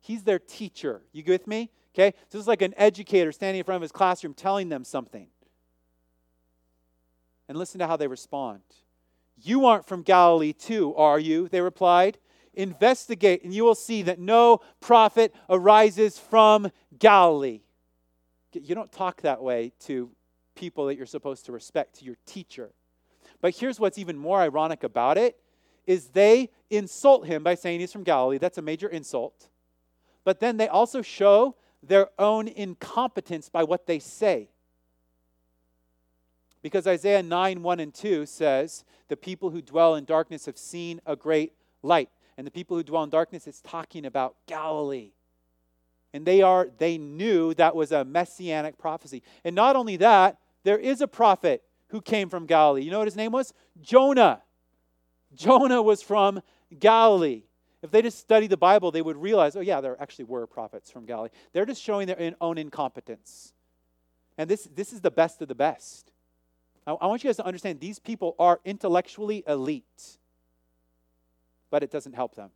He's 0.00 0.24
their 0.24 0.40
teacher. 0.40 1.02
You 1.12 1.22
with 1.24 1.46
me? 1.46 1.70
Okay? 1.94 2.12
So 2.28 2.38
this 2.38 2.42
is 2.42 2.48
like 2.48 2.62
an 2.62 2.74
educator 2.76 3.30
standing 3.30 3.60
in 3.60 3.64
front 3.64 3.76
of 3.76 3.82
his 3.82 3.92
classroom 3.92 4.34
telling 4.34 4.68
them 4.68 4.84
something. 4.84 5.28
And 7.48 7.56
listen 7.56 7.78
to 7.78 7.86
how 7.86 7.96
they 7.96 8.08
respond. 8.08 8.62
You 9.37 9.66
aren't 9.66 9.87
from 9.87 10.03
Galilee 10.03 10.53
too, 10.53 10.95
are 10.97 11.18
you? 11.18 11.49
They 11.49 11.61
replied. 11.61 12.18
Investigate, 12.55 13.45
and 13.45 13.55
you 13.55 13.64
will 13.64 13.74
see 13.74 14.03
that 14.03 14.18
no 14.18 14.61
prophet 14.80 15.35
arises 15.49 16.18
from 16.18 16.70
Galilee. 16.99 17.62
You 18.53 18.74
don't 18.74 18.93
talk 18.93 19.22
that 19.22 19.43
way 19.43 19.72
to 19.80 20.11
people 20.55 20.87
that 20.87 20.97
you're 20.97 21.07
supposed 21.07 21.47
to 21.47 21.53
respect, 21.53 21.99
to 21.99 22.05
your 22.05 22.16
teacher. 22.26 22.72
But 23.41 23.57
here's 23.57 23.80
what's 23.80 23.99
even 23.99 24.18
more 24.18 24.41
ironic 24.41 24.85
about 24.85 25.16
it 25.16 25.39
is 25.87 26.09
they 26.09 26.51
insult 26.70 27.26
him 27.26 27.43
by 27.43 27.55
saying 27.55 27.80
he's 27.80 27.93
from 27.93 28.05
Galilee. 28.05 28.39
That's 28.39 28.59
a 28.59 28.62
major 28.62 28.89
insult. 28.89 29.49
But 30.24 30.39
then 30.39 30.57
they 30.57 30.68
also 30.68 31.03
show 31.03 31.57
their 31.83 32.09
own 32.18 32.47
incompetence 32.47 33.49
by 33.49 33.64
what 33.64 33.87
they 33.87 33.99
say. 33.99 34.51
Because 36.62 36.86
Isaiah 36.86 37.22
9, 37.22 37.62
1 37.62 37.80
and 37.80 37.92
2 37.92 38.24
says, 38.26 38.84
The 39.08 39.16
people 39.16 39.50
who 39.50 39.60
dwell 39.60 39.96
in 39.96 40.04
darkness 40.04 40.46
have 40.46 40.56
seen 40.56 41.00
a 41.04 41.16
great 41.16 41.52
light. 41.82 42.08
And 42.36 42.46
the 42.46 42.50
people 42.50 42.76
who 42.76 42.82
dwell 42.82 43.02
in 43.02 43.10
darkness 43.10 43.46
is 43.46 43.60
talking 43.60 44.06
about 44.06 44.36
Galilee. 44.46 45.12
And 46.14 46.26
they 46.26 46.42
are 46.42 46.68
they 46.78 46.98
knew 46.98 47.54
that 47.54 47.74
was 47.74 47.90
a 47.90 48.04
messianic 48.04 48.78
prophecy. 48.78 49.22
And 49.44 49.56
not 49.56 49.76
only 49.76 49.96
that 49.96 50.38
there 50.62 50.78
is 50.78 51.00
a 51.00 51.08
prophet 51.08 51.62
who 51.88 52.00
came 52.00 52.28
from 52.28 52.46
galilee. 52.46 52.82
You 52.82 52.90
know 52.90 52.98
what 52.98 53.08
his 53.08 53.16
name 53.16 53.32
was? 53.32 53.52
Jonah. 53.80 54.42
Jonah 55.34 55.82
was 55.82 56.02
from 56.02 56.42
galilee. 56.78 57.44
If 57.82 57.90
they 57.90 58.02
just 58.02 58.18
studied 58.18 58.50
the 58.50 58.56
bible 58.56 58.90
they 58.90 59.02
would 59.02 59.16
realize 59.16 59.56
oh 59.56 59.60
yeah 59.60 59.80
there 59.80 60.00
actually 60.00 60.26
were 60.26 60.46
prophets 60.46 60.90
from 60.90 61.06
galilee. 61.06 61.30
They're 61.52 61.66
just 61.66 61.82
showing 61.82 62.06
their 62.06 62.34
own 62.40 62.58
incompetence. 62.58 63.54
And 64.36 64.50
this 64.50 64.68
this 64.74 64.92
is 64.92 65.00
the 65.00 65.10
best 65.10 65.40
of 65.40 65.48
the 65.48 65.54
best 65.54 66.11
I, 66.87 66.93
I 66.93 67.07
want 67.07 67.24
you 67.24 67.28
guys 67.28 67.37
to 67.37 67.47
understand 67.47 67.80
these 67.80 67.99
people 67.99 68.35
are 68.39 68.61
intellectually 68.64 69.45
elite 69.47 70.18
but 71.70 71.83
it 71.83 71.91
doesn't 71.91 72.14
help 72.14 72.35
them 72.35 72.51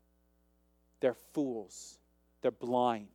they're 1.00 1.14
fools 1.14 1.98
they're 2.42 2.50
blind 2.50 3.08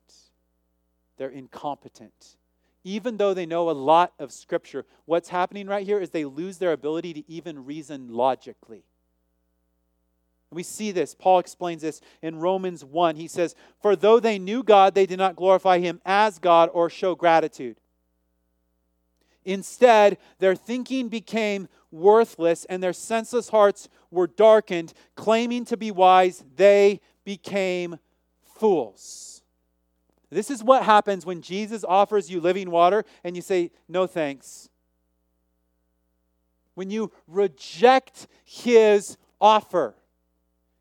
they're 1.22 1.30
incompetent. 1.30 2.36
Even 2.84 3.16
though 3.16 3.32
they 3.32 3.46
know 3.46 3.70
a 3.70 3.72
lot 3.72 4.12
of 4.18 4.32
Scripture, 4.32 4.84
what's 5.04 5.28
happening 5.28 5.68
right 5.68 5.86
here 5.86 6.00
is 6.00 6.10
they 6.10 6.24
lose 6.24 6.58
their 6.58 6.72
ability 6.72 7.14
to 7.14 7.30
even 7.30 7.64
reason 7.64 8.08
logically. 8.12 8.84
We 10.50 10.64
see 10.64 10.90
this. 10.90 11.14
Paul 11.14 11.38
explains 11.38 11.82
this 11.82 12.00
in 12.22 12.40
Romans 12.40 12.84
1. 12.84 13.14
He 13.14 13.28
says, 13.28 13.54
For 13.80 13.94
though 13.94 14.18
they 14.18 14.38
knew 14.38 14.64
God, 14.64 14.94
they 14.94 15.06
did 15.06 15.18
not 15.18 15.36
glorify 15.36 15.78
him 15.78 16.00
as 16.04 16.40
God 16.40 16.70
or 16.72 16.90
show 16.90 17.14
gratitude. 17.14 17.76
Instead, 19.44 20.18
their 20.38 20.54
thinking 20.54 21.08
became 21.08 21.68
worthless 21.90 22.64
and 22.66 22.82
their 22.82 22.92
senseless 22.92 23.48
hearts 23.48 23.88
were 24.10 24.26
darkened. 24.26 24.92
Claiming 25.16 25.64
to 25.66 25.76
be 25.76 25.90
wise, 25.90 26.44
they 26.56 27.00
became 27.24 27.98
fools. 28.56 29.42
This 30.30 30.50
is 30.50 30.64
what 30.64 30.84
happens 30.84 31.26
when 31.26 31.42
Jesus 31.42 31.84
offers 31.86 32.30
you 32.30 32.40
living 32.40 32.70
water 32.70 33.04
and 33.22 33.36
you 33.36 33.42
say, 33.42 33.70
no 33.88 34.06
thanks. 34.06 34.70
When 36.74 36.88
you 36.88 37.12
reject 37.26 38.28
his 38.44 39.18
offer, 39.40 39.94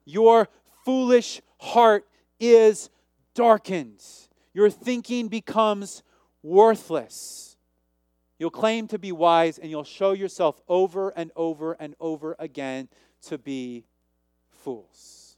your 0.05 0.47
foolish 0.85 1.41
heart 1.59 2.07
is 2.39 2.89
darkened. 3.33 4.01
Your 4.53 4.69
thinking 4.69 5.27
becomes 5.27 6.01
worthless. 6.43 7.50
You'll 8.41 8.49
claim 8.49 8.87
to 8.87 8.97
be 8.97 9.11
wise 9.11 9.59
and 9.59 9.69
you'll 9.69 9.83
show 9.83 10.13
yourself 10.13 10.59
over 10.67 11.11
and 11.11 11.29
over 11.35 11.73
and 11.73 11.93
over 11.99 12.35
again 12.39 12.89
to 13.27 13.37
be 13.37 13.85
fools. 14.49 15.37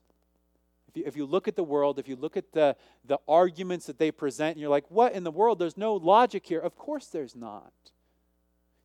If 0.87 0.95
you, 0.95 1.03
if 1.05 1.17
you 1.17 1.25
look 1.25 1.49
at 1.49 1.57
the 1.57 1.65
world, 1.65 1.99
if 1.99 2.07
you 2.07 2.15
look 2.15 2.37
at 2.37 2.53
the, 2.53 2.77
the 3.03 3.19
arguments 3.27 3.87
that 3.87 3.99
they 3.99 4.09
present, 4.09 4.51
and 4.51 4.61
you're 4.61 4.69
like, 4.69 4.89
what 4.89 5.11
in 5.11 5.25
the 5.25 5.31
world? 5.31 5.59
There's 5.59 5.75
no 5.75 5.95
logic 5.95 6.45
here. 6.45 6.61
Of 6.61 6.77
course, 6.77 7.07
there's 7.07 7.35
not. 7.35 7.73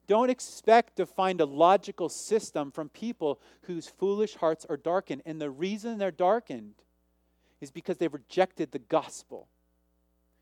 Don't 0.08 0.30
expect 0.30 0.96
to 0.96 1.06
find 1.06 1.40
a 1.40 1.46
logical 1.46 2.08
system 2.08 2.72
from 2.72 2.88
people 2.88 3.38
whose 3.68 3.86
foolish 3.86 4.34
hearts 4.34 4.66
are 4.68 4.76
darkened. 4.76 5.22
And 5.26 5.40
the 5.40 5.48
reason 5.48 5.96
they're 5.96 6.10
darkened 6.10 6.74
is 7.60 7.70
because 7.70 7.98
they've 7.98 8.12
rejected 8.12 8.72
the 8.72 8.80
gospel. 8.80 9.46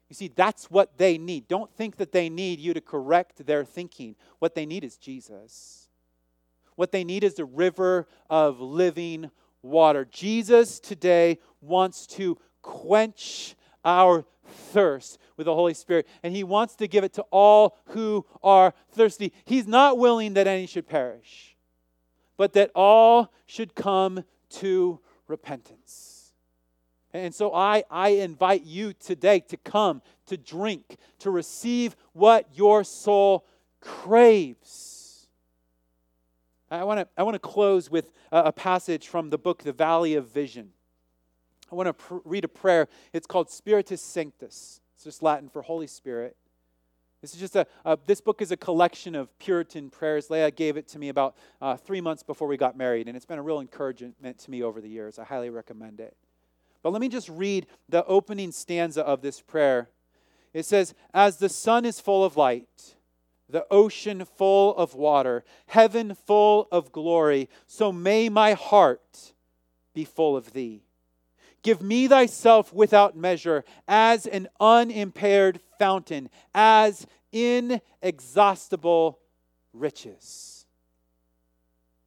You 0.09 0.15
see, 0.15 0.29
that's 0.29 0.71
what 0.71 0.99
they 0.99 1.19
need. 1.19 1.49
Don't 1.49 1.73
think 1.73 1.97
that 1.97 2.13
they 2.13 2.29
need 2.29 2.61
you 2.61 2.75
to 2.75 2.81
correct 2.81 3.45
their 3.47 3.65
thinking. 3.65 4.15
What 4.39 4.55
they 4.55 4.67
need 4.67 4.85
is 4.85 4.97
Jesus. 4.97 5.89
What 6.77 6.93
they 6.93 7.05
need 7.05 7.25
is 7.25 7.35
the 7.35 7.45
river 7.45 8.07
of 8.31 8.61
living 8.61 9.31
water. 9.63 10.05
Jesus 10.05 10.79
today 10.79 11.39
wants 11.61 12.07
to 12.07 12.39
quench 12.63 13.57
our 13.85 14.25
thirst 14.47 15.19
with 15.37 15.47
the 15.47 15.55
Holy 15.55 15.75
Spirit, 15.75 16.07
and 16.23 16.35
He 16.35 16.45
wants 16.45 16.77
to 16.77 16.87
give 16.87 17.03
it 17.03 17.15
to 17.15 17.23
all 17.31 17.77
who 17.87 18.25
are 18.43 18.75
thirsty. 18.93 19.33
He's 19.45 19.67
not 19.67 19.99
willing 19.99 20.35
that 20.35 20.47
any 20.47 20.67
should 20.67 20.89
perish, 20.89 21.57
but 22.37 22.53
that 22.53 22.71
all 22.75 23.33
should 23.47 23.75
come 23.75 24.25
to 24.51 25.01
repentance. 25.27 26.16
And 27.17 27.35
so 27.35 27.55
I, 27.55 27.83
I 27.91 28.11
invite 28.11 28.65
you 28.65 28.93
today 28.93 29.41
to 29.41 29.57
come, 29.57 30.03
to 30.27 30.37
drink, 30.37 30.97
to 31.21 31.31
receive 31.31 31.97
what 32.13 32.47
your 32.55 32.85
soul 32.85 33.47
craves. 33.81 35.29
I 36.71 36.85
want 36.85 37.01
to 37.01 37.09
I 37.17 37.23
want 37.23 37.37
to 37.37 37.39
close 37.39 37.91
with 37.91 38.13
a, 38.33 38.45
a, 38.45 38.53
passage 38.53 39.07
from 39.09 39.31
the 39.31 39.39
book 39.39 39.63
The 39.63 39.73
Valley 39.73 40.15
of 40.15 40.29
Vision. 40.29 40.71
I 41.71 41.75
want 41.77 41.87
to 41.87 41.93
pr- 41.93 42.17
read 42.25 42.45
a 42.45 42.49
prayer. 42.49 42.89
It's 43.13 43.27
called 43.27 43.51
Spiritus 43.51 44.03
Sanctus. 44.03 44.81
It's 44.95 45.05
just 45.05 45.23
Latin 45.23 45.49
for 45.49 45.63
Holy 45.63 45.87
Spirit. 45.87 46.37
This 47.23 47.35
is 47.35 47.41
just 47.41 47.57
a, 47.57 47.67
a 47.85 47.97
this 48.05 48.21
book 48.21 48.43
is 48.43 48.51
a 48.51 48.57
collection 48.57 49.15
of 49.15 49.37
Puritan 49.39 49.91
prayers. 49.91 50.29
Leah 50.29 50.51
gave 50.51 50.77
it 50.77 50.89
to 50.89 50.99
me 50.99 51.09
about 51.09 51.37
uh, 51.63 51.77
three 51.77 52.01
months 52.01 52.25
before 52.25 52.49
we 52.49 52.57
got 52.57 52.77
married, 52.77 53.07
and 53.07 53.17
it's 53.17 53.27
been 53.27 53.39
a 53.39 53.43
real 53.43 53.61
encouragement 53.61 54.39
to 54.39 54.51
me 54.51 54.63
over 54.63 54.81
the 54.81 54.89
years. 54.89 55.19
I 55.19 55.25
highly 55.25 55.51
recommend 55.51 56.01
it. 56.01 56.17
But 56.87 56.93
let 56.93 57.01
me 57.01 57.09
just 57.09 57.29
read 57.29 57.67
the 57.89 58.05
opening 58.05 58.53
stanza 58.53 59.03
of 59.03 59.21
this 59.21 59.41
prayer. 59.41 59.91
It 60.55 60.67
says, 60.67 60.95
As 61.13 61.39
the 61.39 61.49
sun 61.49 61.85
is 61.85 61.99
full 61.99 62.25
of 62.25 62.37
light, 62.37 62.95
the 63.51 63.67
ocean 63.73 64.25
full 64.25 64.73
of 64.77 64.95
water, 64.95 65.43
heaven 65.67 66.15
full 66.15 66.69
of 66.71 66.93
glory. 66.93 67.49
So 67.67 67.91
may 67.91 68.29
my 68.29 68.53
heart 68.53 69.33
be 69.95 70.05
full 70.05 70.37
of 70.37 70.53
thee. 70.53 70.85
Give 71.65 71.83
me 71.83 72.07
thyself 72.07 72.73
without 72.73 73.17
measure, 73.17 73.65
as 73.89 74.25
an 74.25 74.47
unimpaired 74.61 75.59
fountain, 75.81 76.31
as 76.55 77.05
inexhaustible 77.33 79.19
riches. 79.73 80.67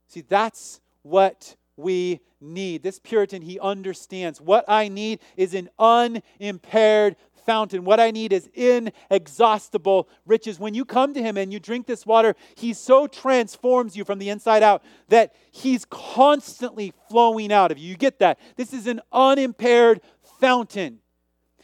See, 0.08 0.22
that's 0.22 0.80
what 1.02 1.58
we 1.80 2.20
need. 2.42 2.84
This 2.84 3.00
Puritan, 3.00 3.42
he 3.42 3.60
understands 3.60 4.40
what 4.40 4.66
I 4.68 4.88
need 4.88 5.20
is 5.36 5.54
an 5.54 5.70
unimpaired 5.80 7.16
fountain. 7.50 7.84
What 7.84 8.00
I 8.00 8.12
need 8.12 8.32
is 8.32 8.48
inexhaustible 8.54 10.08
riches. 10.28 10.60
When 10.60 10.76
you 10.76 10.86
come 10.86 11.16
to 11.16 11.22
Him 11.24 11.36
and 11.36 11.52
you 11.52 11.60
drink 11.60 11.88
this 11.88 12.06
water, 12.06 12.36
He 12.56 12.74
so 12.74 13.08
transforms 13.08 13.96
you 13.96 14.06
from 14.06 14.20
the 14.20 14.30
inside 14.30 14.62
out 14.62 14.84
that 15.08 15.34
He's 15.52 15.84
constantly 15.86 16.94
flowing 17.10 17.52
out 17.52 17.72
of 17.72 17.80
you. 17.80 17.90
You 17.90 17.98
get 17.98 18.20
that? 18.20 18.40
This 18.56 18.72
is 18.72 18.86
an 18.86 19.02
unimpaired 19.12 20.02
fountain. 20.40 21.00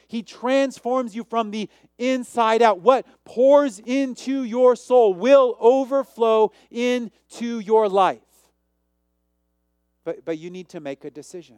He 0.07 0.24
transforms 0.24 1.16
you 1.16 1.24
from 1.24 1.51
the 1.51 1.70
inside 1.99 2.63
out. 2.63 2.80
What 2.80 3.05
pours 3.24 3.78
into 3.78 4.43
your 4.43 4.76
soul 4.76 5.13
will 5.13 5.55
overflow 5.59 6.51
into 6.72 7.59
your 7.59 7.89
life. 7.89 8.24
But, 10.06 10.24
but 10.24 10.38
you 10.38 10.49
need 10.49 10.70
to 10.70 10.80
make 10.80 11.03
a 11.03 11.12
decision. 11.12 11.58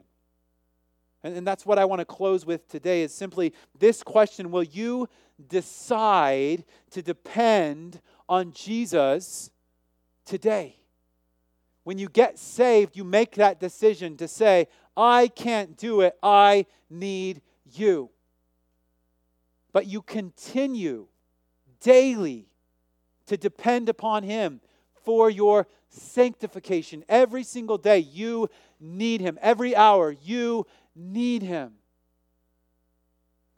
And, 1.23 1.37
and 1.37 1.45
that's 1.45 1.65
what 1.65 1.77
I 1.77 1.85
want 1.85 1.99
to 1.99 2.05
close 2.05 2.45
with 2.45 2.67
today 2.67 3.03
is 3.03 3.13
simply 3.13 3.53
this 3.77 4.01
question 4.01 4.49
Will 4.49 4.63
you 4.63 5.07
decide 5.49 6.63
to 6.91 7.03
depend 7.03 8.01
on 8.27 8.53
Jesus 8.53 9.51
today? 10.25 10.77
When 11.83 11.97
you 11.97 12.09
get 12.09 12.39
saved, 12.39 12.97
you 12.97 13.03
make 13.03 13.35
that 13.35 13.59
decision 13.59 14.17
to 14.17 14.27
say, 14.27 14.67
I 14.95 15.27
can't 15.27 15.77
do 15.77 16.01
it, 16.01 16.17
I 16.23 16.65
need 16.89 17.41
you. 17.65 18.09
But 19.71 19.85
you 19.85 20.01
continue 20.01 21.07
daily 21.81 22.47
to 23.27 23.37
depend 23.37 23.89
upon 23.89 24.23
Him 24.23 24.61
for 25.07 25.29
your 25.29 25.67
sanctification. 25.87 27.01
Every 27.07 27.43
single 27.43 27.77
day, 27.77 27.99
you 27.99 28.49
need 28.77 29.21
Him. 29.21 29.39
Every 29.41 29.73
hour, 29.73 30.11
you 30.11 30.67
need 30.97 31.43
Him. 31.43 31.75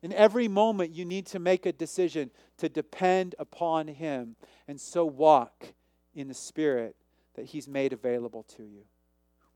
In 0.04 0.14
every 0.14 0.48
moment, 0.48 0.94
you 0.94 1.06
need 1.06 1.26
to 1.26 1.40
make 1.40 1.66
a 1.66 1.72
decision 1.72 2.30
to 2.60 2.70
depend 2.70 3.34
upon 3.40 3.88
Him 3.88 4.36
and 4.68 4.80
so 4.80 5.04
walk 5.06 5.74
in 6.14 6.28
the 6.28 6.36
Spirit 6.36 6.96
that 7.34 7.46
He's 7.46 7.68
made 7.68 7.94
available 7.94 8.44
to 8.56 8.62
you. 8.62 8.84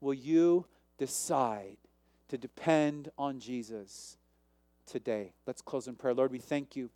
Will 0.01 0.15
you 0.15 0.65
decide 0.97 1.77
to 2.29 2.39
depend 2.39 3.11
on 3.19 3.39
Jesus 3.39 4.17
today? 4.87 5.33
Let's 5.45 5.61
close 5.61 5.87
in 5.87 5.93
prayer. 5.93 6.15
Lord, 6.15 6.31
we 6.31 6.39
thank 6.39 6.75
you 6.75 6.89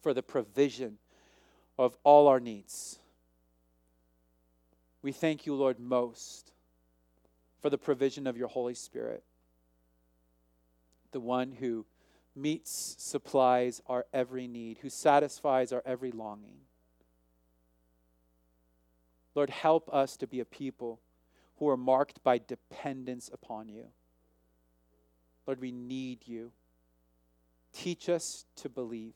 for 0.00 0.14
the 0.14 0.22
provision 0.22 0.96
of 1.76 1.98
all 2.04 2.26
our 2.26 2.40
needs. 2.40 3.00
We 5.04 5.12
thank 5.12 5.44
you, 5.44 5.54
Lord, 5.54 5.78
most 5.78 6.54
for 7.60 7.68
the 7.68 7.76
provision 7.76 8.26
of 8.26 8.38
your 8.38 8.48
Holy 8.48 8.72
Spirit, 8.72 9.22
the 11.12 11.20
one 11.20 11.52
who 11.52 11.84
meets, 12.34 12.96
supplies 12.98 13.82
our 13.86 14.06
every 14.14 14.48
need, 14.48 14.78
who 14.78 14.88
satisfies 14.88 15.74
our 15.74 15.82
every 15.84 16.10
longing. 16.10 16.56
Lord, 19.34 19.50
help 19.50 19.92
us 19.92 20.16
to 20.16 20.26
be 20.26 20.40
a 20.40 20.46
people 20.46 21.00
who 21.58 21.68
are 21.68 21.76
marked 21.76 22.24
by 22.24 22.38
dependence 22.38 23.28
upon 23.30 23.68
you. 23.68 23.88
Lord, 25.46 25.60
we 25.60 25.70
need 25.70 26.26
you. 26.26 26.50
Teach 27.74 28.08
us 28.08 28.46
to 28.56 28.70
believe. 28.70 29.12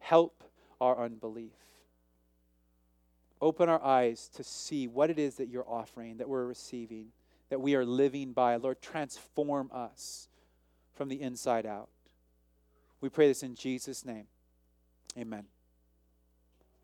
Help 0.00 0.44
our 0.82 1.02
unbelief. 1.02 1.52
Open 3.44 3.68
our 3.68 3.84
eyes 3.84 4.30
to 4.36 4.42
see 4.42 4.88
what 4.88 5.10
it 5.10 5.18
is 5.18 5.34
that 5.34 5.50
you're 5.50 5.68
offering, 5.68 6.16
that 6.16 6.30
we're 6.30 6.46
receiving, 6.46 7.08
that 7.50 7.60
we 7.60 7.74
are 7.74 7.84
living 7.84 8.32
by. 8.32 8.56
Lord, 8.56 8.80
transform 8.80 9.68
us 9.70 10.28
from 10.94 11.10
the 11.10 11.20
inside 11.20 11.66
out. 11.66 11.90
We 13.02 13.10
pray 13.10 13.28
this 13.28 13.42
in 13.42 13.54
Jesus' 13.54 14.02
name. 14.02 14.28
Amen. 15.18 15.44